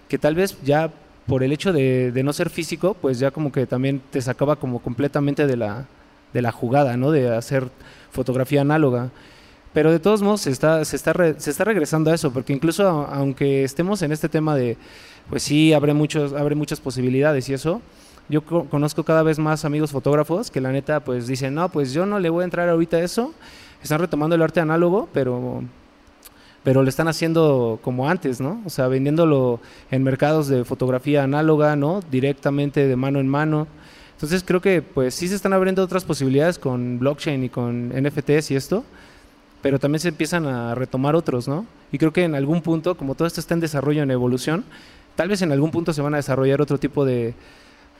[0.07, 0.91] que tal vez ya
[1.27, 4.79] por el hecho de, no ser físico, pues ya como que también te sacaba como
[4.79, 5.85] completamente de la,
[6.33, 7.11] de la jugada, ¿no?
[7.11, 7.69] De hacer
[8.11, 9.09] fotografía análoga.
[9.73, 12.87] Pero de todos modos se está, se está, se está regresando a eso, porque incluso
[12.87, 14.77] aunque estemos en este tema de,
[15.29, 17.81] pues sí, abre, muchos, abre muchas posibilidades y eso,
[18.29, 22.05] yo conozco cada vez más amigos fotógrafos que la neta pues dicen, no, pues yo
[22.05, 23.33] no le voy a entrar ahorita a eso,
[23.83, 25.63] están retomando el arte análogo, pero
[26.67, 28.61] pero lo están haciendo como antes, ¿no?
[28.65, 32.01] O sea, vendiéndolo en mercados de fotografía análoga, ¿no?
[32.11, 33.67] Directamente de mano en mano.
[34.15, 38.51] Entonces creo que pues sí se están abriendo otras posibilidades con blockchain y con NFTs
[38.51, 38.83] y esto,
[39.61, 41.65] pero también se empiezan a retomar otros, ¿no?
[41.93, 44.65] Y creo que en algún punto, como todo esto está en desarrollo, en evolución,
[45.15, 47.33] tal vez en algún punto se van a desarrollar otro tipo de,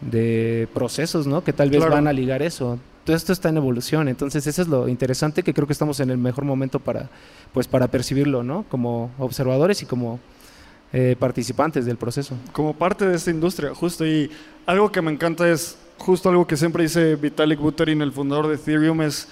[0.02, 1.42] de procesos, ¿no?
[1.42, 1.94] Que tal vez Claro.
[1.96, 2.80] van a ligar eso.
[3.08, 6.10] Todo esto está en evolución, entonces eso es lo interesante que creo que estamos en
[6.10, 7.10] el mejor momento para,
[7.54, 8.66] pues, para percibirlo, ¿no?
[8.68, 10.20] Como observadores y como
[10.92, 12.36] eh, participantes del proceso.
[12.52, 14.06] como parte de esta industria, justo.
[14.06, 14.30] Y
[14.66, 18.56] algo que me encanta es justo algo que siempre dice Vitalik Buterin, el fundador de
[18.56, 19.30] Ethereum, es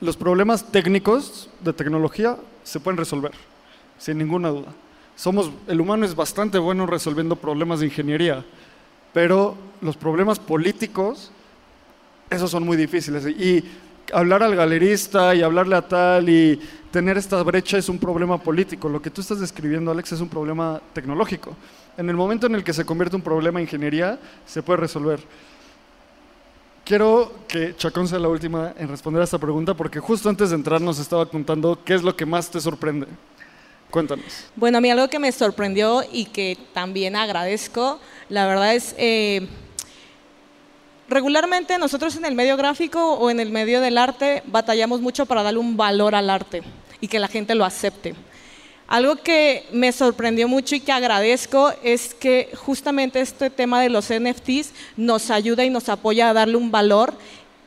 [0.00, 3.32] los problemas técnicos de tecnología se pueden resolver,
[3.98, 4.68] sin ninguna duda.
[5.16, 8.42] Somos, el humano es bastante bueno resolviendo problemas de ingeniería,
[9.12, 11.30] pero los problemas políticos,
[12.32, 13.26] esos son muy difíciles.
[13.26, 13.64] Y
[14.12, 16.60] hablar al galerista y hablarle a tal y
[16.90, 18.88] tener esta brecha es un problema político.
[18.88, 21.56] Lo que tú estás describiendo, Alex, es un problema tecnológico.
[21.96, 24.78] En el momento en el que se convierte en un problema de ingeniería, se puede
[24.78, 25.20] resolver.
[26.84, 30.56] Quiero que Chacón sea la última en responder a esta pregunta porque justo antes de
[30.56, 33.06] entrar nos estaba contando qué es lo que más te sorprende.
[33.90, 34.24] Cuéntanos.
[34.56, 39.46] Bueno, a mí algo que me sorprendió y que también agradezco, la verdad es, eh,
[41.12, 45.42] regularmente nosotros en el medio gráfico o en el medio del arte batallamos mucho para
[45.42, 46.62] darle un valor al arte
[47.00, 48.14] y que la gente lo acepte.
[48.88, 54.12] Algo que me sorprendió mucho y que agradezco es que justamente este tema de los
[54.12, 57.14] NFTs nos ayuda y nos apoya a darle un valor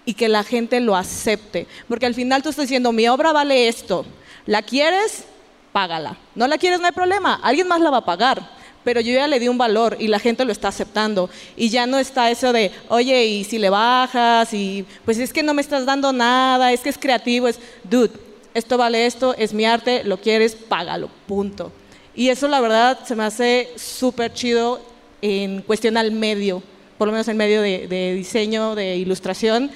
[0.06, 1.68] y que la gente lo acepte.
[1.88, 4.06] Porque al final tú estás diciendo, mi obra vale esto,
[4.46, 5.26] ¿la quieres?
[5.72, 6.16] Págala.
[6.36, 6.80] ¿No la quieres?
[6.80, 8.55] No hay problema, alguien más la va a pagar.
[8.86, 11.30] Pero yo ya le di un valor y la gente lo está aceptando.
[11.58, 15.44] Y ya no está eso de, oye, y si le bajas, y pues es que
[15.44, 18.12] no me estás dando nada, es que es creativo, es, dude,
[18.54, 21.72] esto vale esto, es mi arte, lo quieres, págalo, punto.
[22.14, 24.80] Y eso la verdad se me hace súper chido
[25.22, 26.62] en cuestión al medio,
[27.00, 29.72] por lo menos en medio de, de diseño, de ilustración.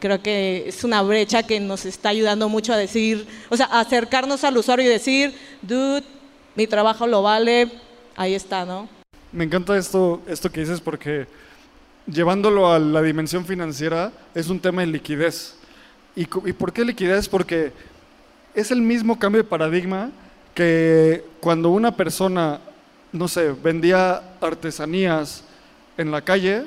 [0.00, 4.44] Creo que es una brecha que nos está ayudando mucho a decir, o sea, acercarnos
[4.44, 6.04] al usuario y decir, dude,
[6.54, 7.70] mi trabajo lo vale,
[8.16, 8.88] ahí está, ¿no?
[9.32, 11.26] Me encanta esto, esto que dices porque
[12.06, 15.56] llevándolo a la dimensión financiera es un tema de liquidez.
[16.16, 17.28] ¿Y, y por qué liquidez?
[17.28, 17.72] Porque
[18.54, 20.10] es el mismo cambio de paradigma
[20.54, 22.60] que cuando una persona,
[23.12, 25.44] no sé, vendía artesanías
[25.96, 26.64] en la calle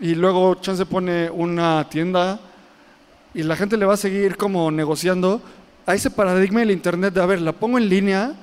[0.00, 2.40] y luego Chance pone una tienda
[3.32, 5.40] y la gente le va a seguir como negociando
[5.86, 8.34] a ese paradigma del internet de, a ver, la pongo en línea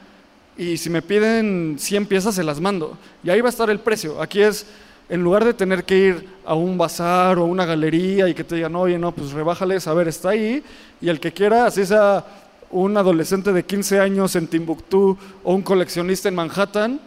[0.62, 2.96] y si me piden 100 piezas se las mando.
[3.24, 4.22] Y ahí va a estar el precio.
[4.22, 4.68] Aquí es,
[5.10, 8.54] en lugar de tener que ir a un bazar o una galería y que te
[8.54, 10.64] digan, oye, no, pues rebájales, a ver, está ahí.
[11.02, 12.24] Y el que quiera, así sea
[12.70, 17.00] un adolescente de 15 años en Timbuktu o un coleccionista en Manhattan,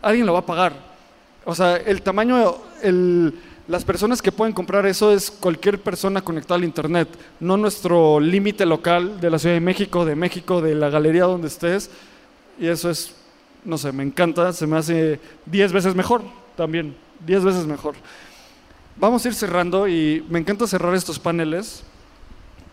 [0.00, 0.72] alguien lo va a pagar.
[1.44, 3.34] O sea, el tamaño, el,
[3.68, 7.08] las personas que pueden comprar eso es cualquier persona conectada al Internet,
[7.40, 11.48] no nuestro límite local de la Ciudad de México, de México, de la galería donde
[11.48, 11.90] estés.
[12.58, 13.14] Y eso es,
[13.64, 16.22] no sé, me encanta, se me hace 10 veces mejor
[16.56, 16.96] también,
[17.26, 17.94] 10 veces mejor.
[18.96, 21.82] Vamos a ir cerrando y me encanta cerrar estos paneles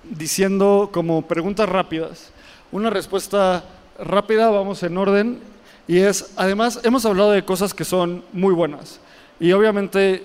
[0.04, 2.32] diciendo como preguntas rápidas.
[2.72, 3.64] Una respuesta
[4.00, 5.40] rápida, vamos en orden,
[5.88, 9.00] y es, además, hemos hablado de cosas que son muy buenas.
[9.40, 10.24] Y obviamente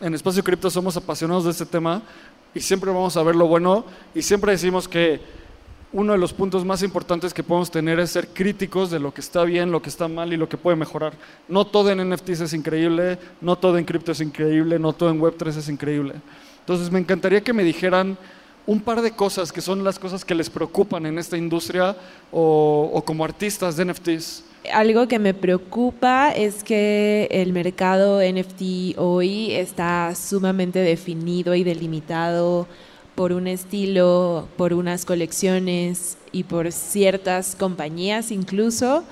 [0.00, 2.02] en Espacio Cripto somos apasionados de este tema
[2.54, 3.84] y siempre vamos a ver lo bueno
[4.14, 5.20] y siempre decimos que
[5.92, 9.20] uno de los puntos más importantes que podemos tener es ser críticos de lo que
[9.20, 11.14] está bien, lo que está mal y lo que puede mejorar.
[11.48, 15.20] No todo en NFTs es increíble, no todo en cripto es increíble, no todo en
[15.20, 16.14] Web3 es increíble.
[16.60, 18.18] Entonces me encantaría que me dijeran
[18.66, 21.96] un par de cosas que son las cosas que les preocupan en esta industria
[22.30, 24.44] o, o como artistas de NFTs.
[24.70, 32.66] Algo que me preocupa es que el mercado NFT hoy está sumamente definido y delimitado
[33.18, 39.02] por un estilo, por unas colecciones y por ciertas compañías incluso.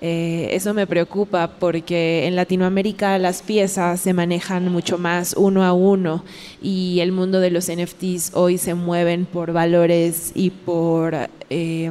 [0.00, 5.74] Eh, eso me preocupa porque en Latinoamérica las piezas se manejan mucho más uno a
[5.74, 6.24] uno
[6.62, 11.14] y el mundo de los NFTs hoy se mueven por valores y por
[11.50, 11.90] eh,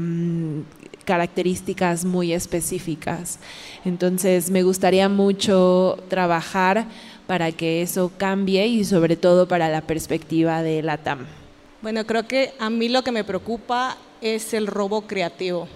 [1.05, 3.38] características muy específicas.
[3.86, 6.88] Entonces me gustaría mucho trabajar
[7.28, 11.41] para que eso cambie y sobre todo para la perspectiva de la TAM.
[11.82, 15.67] Bueno, creo que a mí lo que me preocupa es el robo creativo,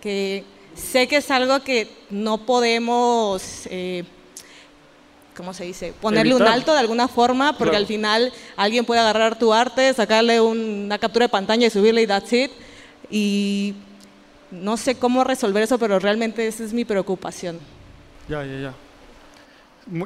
[0.00, 4.04] que sé que es algo que no podemos, eh,
[5.36, 5.92] ¿cómo se dice?
[6.00, 6.54] Ponerle un Evitar.
[6.58, 7.78] alto de alguna forma, porque Claro.
[7.82, 12.02] al final alguien puede agarrar tu arte, sacarle un- una captura de pantalla y subirle
[12.02, 12.52] y that's it.
[13.10, 13.74] Y
[14.52, 17.58] no sé cómo resolver eso, pero realmente esa es mi preocupación.
[18.28, 18.74] Ya, ya, ya.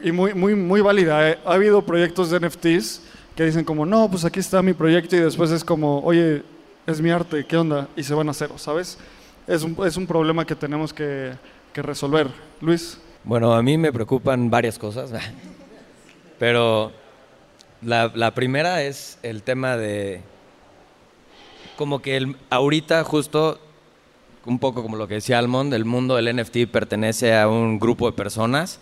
[0.03, 1.31] Y muy, muy, muy válida.
[1.31, 1.39] ¿eh?
[1.45, 3.03] Ha habido proyectos de NFTs
[3.39, 6.43] que dicen como, no, pues aquí está mi proyecto y después es como, oye,
[6.89, 7.87] es mi arte, ¿qué onda?
[7.95, 8.99] Y se van a cero, ¿sabes?
[9.47, 11.35] Es un, es un problema que tenemos que,
[11.73, 12.27] que resolver.
[12.61, 12.99] Luis.
[13.23, 15.13] Bueno, a mí me preocupan varias cosas,
[16.41, 16.91] pero
[17.81, 20.21] la, la primera es el tema de
[21.77, 23.61] como que el, ahorita justo
[24.47, 28.11] un poco como lo que decía Almond, el mundo del NFT pertenece a un grupo
[28.11, 28.81] de personas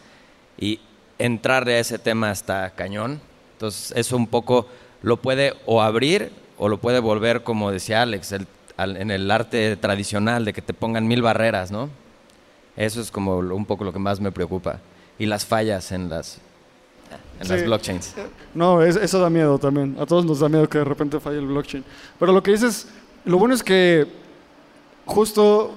[0.57, 0.81] y
[1.19, 3.21] entrarle a ese tema está cañón.
[3.57, 4.67] Entonces eso un poco
[5.03, 8.47] lo puede o abrir o lo puede volver, como decía Alex, el-
[8.77, 11.89] al- en el arte tradicional, de que te pongan mil barreras, ¿no?
[12.77, 14.81] Eso es como lo- un poco lo que más me preocupa.
[15.19, 16.39] Y las fallas en las,
[17.41, 17.65] en las Sí.
[17.67, 18.15] blockchains.
[18.55, 19.97] No, es- eso da miedo también.
[19.99, 21.85] A todos nos da miedo que de repente falle el blockchain.
[22.19, 22.89] Pero lo que dices,
[23.25, 24.07] lo bueno es que
[25.07, 25.75] justo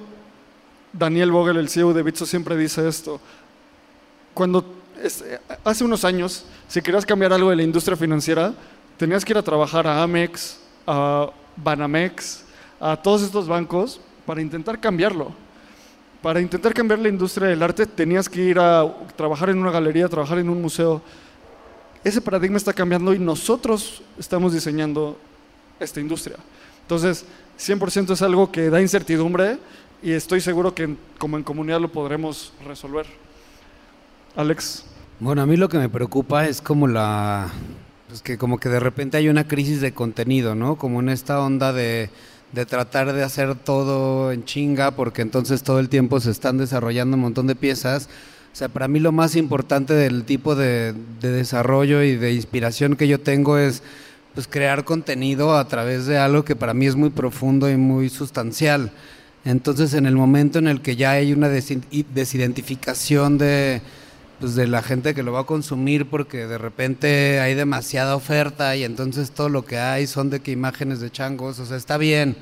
[0.92, 3.20] Daniel Vogel, el CEO de Bitso, siempre dice esto.
[4.34, 4.64] Cuando
[5.02, 5.24] es-
[5.64, 8.54] hace unos años, si querías cambiar algo de la industria financiera,
[8.96, 12.44] tenías que ir a trabajar a Amex, a Banamex,
[12.78, 15.32] a todos estos bancos para intentar cambiarlo.
[16.22, 20.08] Para intentar cambiar la industria del arte tenías que ir a trabajar en una galería,
[20.08, 21.02] trabajar en un museo.
[22.04, 25.18] Ese paradigma está cambiando y nosotros estamos diseñando
[25.80, 26.36] esta industria.
[26.82, 27.24] Entonces,
[27.58, 29.58] 100% es algo que da incertidumbre
[30.04, 33.06] y estoy seguro que como en comunidad lo podremos resolver.
[34.36, 34.84] Alex.
[35.20, 37.50] Bueno, a mí lo que me preocupa es como la.
[38.08, 40.76] Pues que como que de repente hay una crisis de contenido, ¿no?
[40.76, 42.08] Como en esta onda de,
[42.52, 47.16] de tratar de hacer todo en chinga, porque entonces todo el tiempo se están desarrollando
[47.18, 48.08] un montón de piezas.
[48.50, 52.96] O sea, para mí lo más importante del tipo de, de desarrollo y de inspiración
[52.96, 53.82] que yo tengo es
[54.34, 58.08] pues crear contenido a través de algo que para mí es muy profundo y muy
[58.08, 58.90] sustancial.
[59.44, 63.82] Entonces, en el momento en el que ya hay una desidentificación de,
[64.40, 68.74] pues, de la gente que lo va a consumir porque de repente hay demasiada oferta
[68.76, 71.96] y entonces todo lo que hay son de que imágenes de changos, o sea, está
[71.98, 72.36] bien,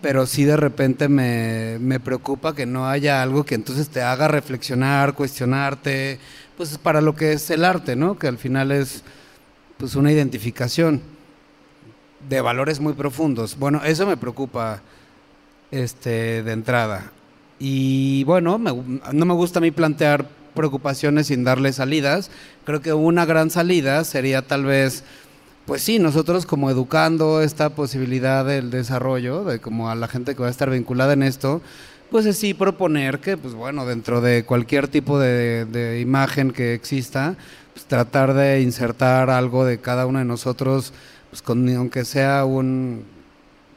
[0.00, 4.28] pero sí de repente me, me preocupa que no haya algo que entonces te haga
[4.28, 6.20] reflexionar, cuestionarte,
[6.56, 8.18] pues para lo que es el arte, ¿no?
[8.18, 9.02] Que al final es
[9.78, 11.02] pues una identificación
[12.28, 13.58] de valores muy profundos.
[13.58, 14.80] Bueno, eso me preocupa
[15.70, 17.12] este de entrada.
[17.58, 22.30] Y bueno, me- no me gusta a mí plantear preocupaciones sin darle salidas.
[22.64, 25.04] Creo que una gran salida sería tal vez,
[25.66, 30.42] pues sí, nosotros como educando esta posibilidad del desarrollo, de como a la gente que
[30.42, 31.62] va a estar vinculada en esto,
[32.10, 37.36] pues es sí proponer que, pues bueno, dentro de cualquier tipo de, imagen que exista,
[37.74, 40.92] pues tratar de insertar algo de cada uno de nosotros,
[41.30, 43.04] pues con, aunque sea un,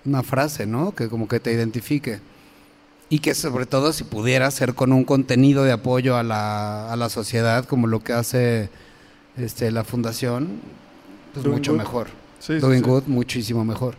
[0.05, 0.93] una frase, ¿no?
[0.95, 2.19] Que como que te identifique.
[3.11, 6.95] Y que sobre todo si pudiera ser con un contenido de apoyo a la, a
[6.95, 8.69] la sociedad, como lo que hace
[9.37, 10.47] este, la fundación,
[11.33, 11.77] pues Doing mucho good.
[11.79, 12.07] mejor.
[12.39, 12.89] Sí, sí, Doing sí.
[12.89, 13.95] good, muchísimo mejor.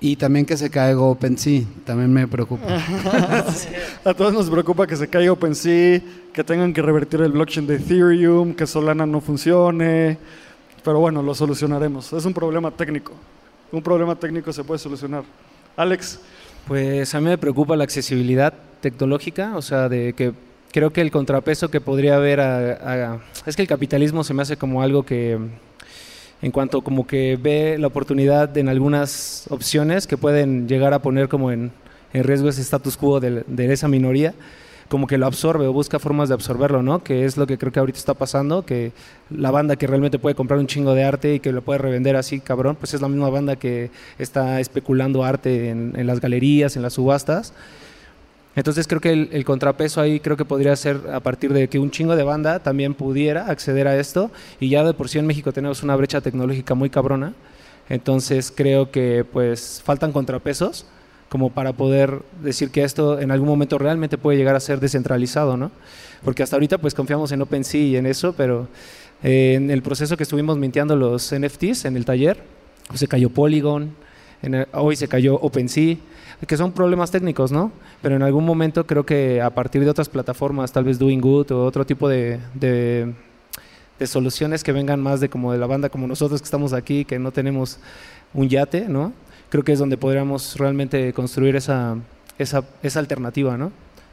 [0.00, 2.64] Y también que se caiga OpenSea, también me preocupa.
[4.04, 6.00] A todos nos preocupa que se caiga OpenSea,
[6.32, 10.16] que tengan que revertir el blockchain de Ethereum, que Solana no funcione.
[10.82, 12.10] Pero bueno, lo solucionaremos.
[12.14, 13.12] Es un problema técnico.
[13.70, 15.22] Un problema técnico se puede solucionar.
[15.76, 16.18] Alex,
[16.66, 20.32] Pues a mí me preocupa la accesibilidad tecnológica, o sea, de que
[20.72, 22.40] creo que el contrapeso que podría haber
[23.46, 25.38] es que el capitalismo se me hace como algo que
[26.42, 31.28] en cuanto como que ve la oportunidad en algunas opciones que pueden llegar a poner
[31.28, 31.72] como en,
[32.12, 34.34] riesgo ese status quo de esa minoría,
[34.90, 37.04] como que lo absorbe o busca formas de absorberlo, ¿no?
[37.04, 38.90] Que es lo que creo que ahorita está pasando, que
[39.30, 42.16] la banda que realmente puede comprar un chingo de arte y que lo puede revender
[42.16, 46.74] así, cabrón, pues es la misma banda que está especulando arte en, en las galerías,
[46.74, 47.54] en las subastas.
[48.56, 51.78] Entonces creo que el, el contrapeso ahí creo que podría ser a partir de que
[51.78, 55.26] un chingo de banda también pudiera acceder a esto y ya de por sí en
[55.26, 57.32] México tenemos una brecha tecnológica muy cabrona.
[57.88, 60.84] Entonces creo que pues faltan contrapesos
[61.30, 65.56] como para poder decir que esto en algún momento realmente puede llegar a ser descentralizado,
[65.56, 65.70] ¿no?
[66.24, 68.66] Porque hasta ahorita pues confiamos en OpenSea y en eso, pero
[69.22, 72.42] eh, en el proceso que estuvimos minteando los NFTs en el taller,
[72.88, 73.94] pues, se cayó Polygon,
[74.72, 75.96] hoy se cayó OpenSea,
[76.48, 77.70] que son problemas técnicos, ¿no?
[78.02, 81.52] Pero en algún momento creo que a partir de otras plataformas, tal vez Doing Good
[81.52, 83.12] o otro tipo de, de,
[84.00, 87.04] de soluciones que vengan más de como de la banda como nosotros que estamos aquí,
[87.04, 87.78] que no tenemos
[88.34, 89.12] un yate, ¿no?
[89.50, 91.96] Creo que es donde podríamos realmente construir esa,
[92.38, 93.72] esa, esa alternativa, ¿no?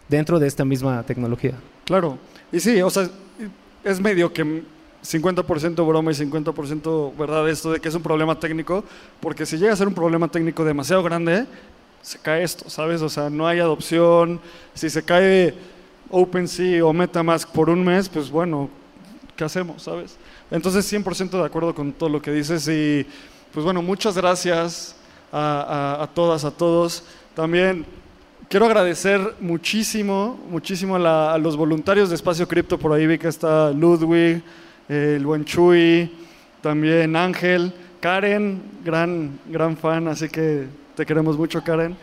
[0.09, 1.53] Dentro de esta misma tecnología.
[1.85, 2.17] claro.
[2.49, 3.09] Y sí, o sea,
[3.83, 4.63] es medio que
[5.03, 8.83] 50% broma y 50% verdad esto de que es un problema técnico,
[9.19, 11.45] porque si llega a ser un problema técnico demasiado grande,
[12.01, 13.01] se cae esto, ¿sabes?
[13.01, 14.39] O sea, no hay adopción.
[14.73, 15.53] Si se cae
[16.09, 18.69] OpenSea o MetaMask por un mes, pues bueno,
[19.35, 20.17] ¿qué hacemos, sabes?
[20.49, 23.05] Entonces, 100% de acuerdo con todo lo que dices y
[23.53, 24.95] pues bueno, muchas gracias
[25.31, 27.03] a, a- a todas, a todos.
[27.35, 27.85] También
[28.49, 32.77] quiero agradecer muchísimo, muchísimo a, la- a los voluntarios de Espacio Cripto.
[32.77, 34.41] Por ahí vi que está Ludwig,
[34.89, 36.11] el buen Chuy,
[36.61, 41.95] también Ángel, Karen, gran, gran fan, así que te queremos mucho, Karen.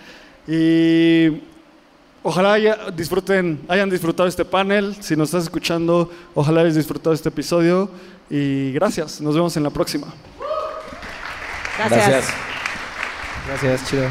[0.47, 1.41] Y
[2.23, 4.95] ojalá haya- disfruten, hayan disfrutado este panel.
[5.01, 7.91] Si nos estás escuchando, ojalá hayas disfrutado este episodio.
[8.31, 10.09] Y gracias, nos vemos en la próxima.
[11.79, 12.09] Gracias.
[12.09, 12.35] Gracias,
[13.85, 14.11] chido.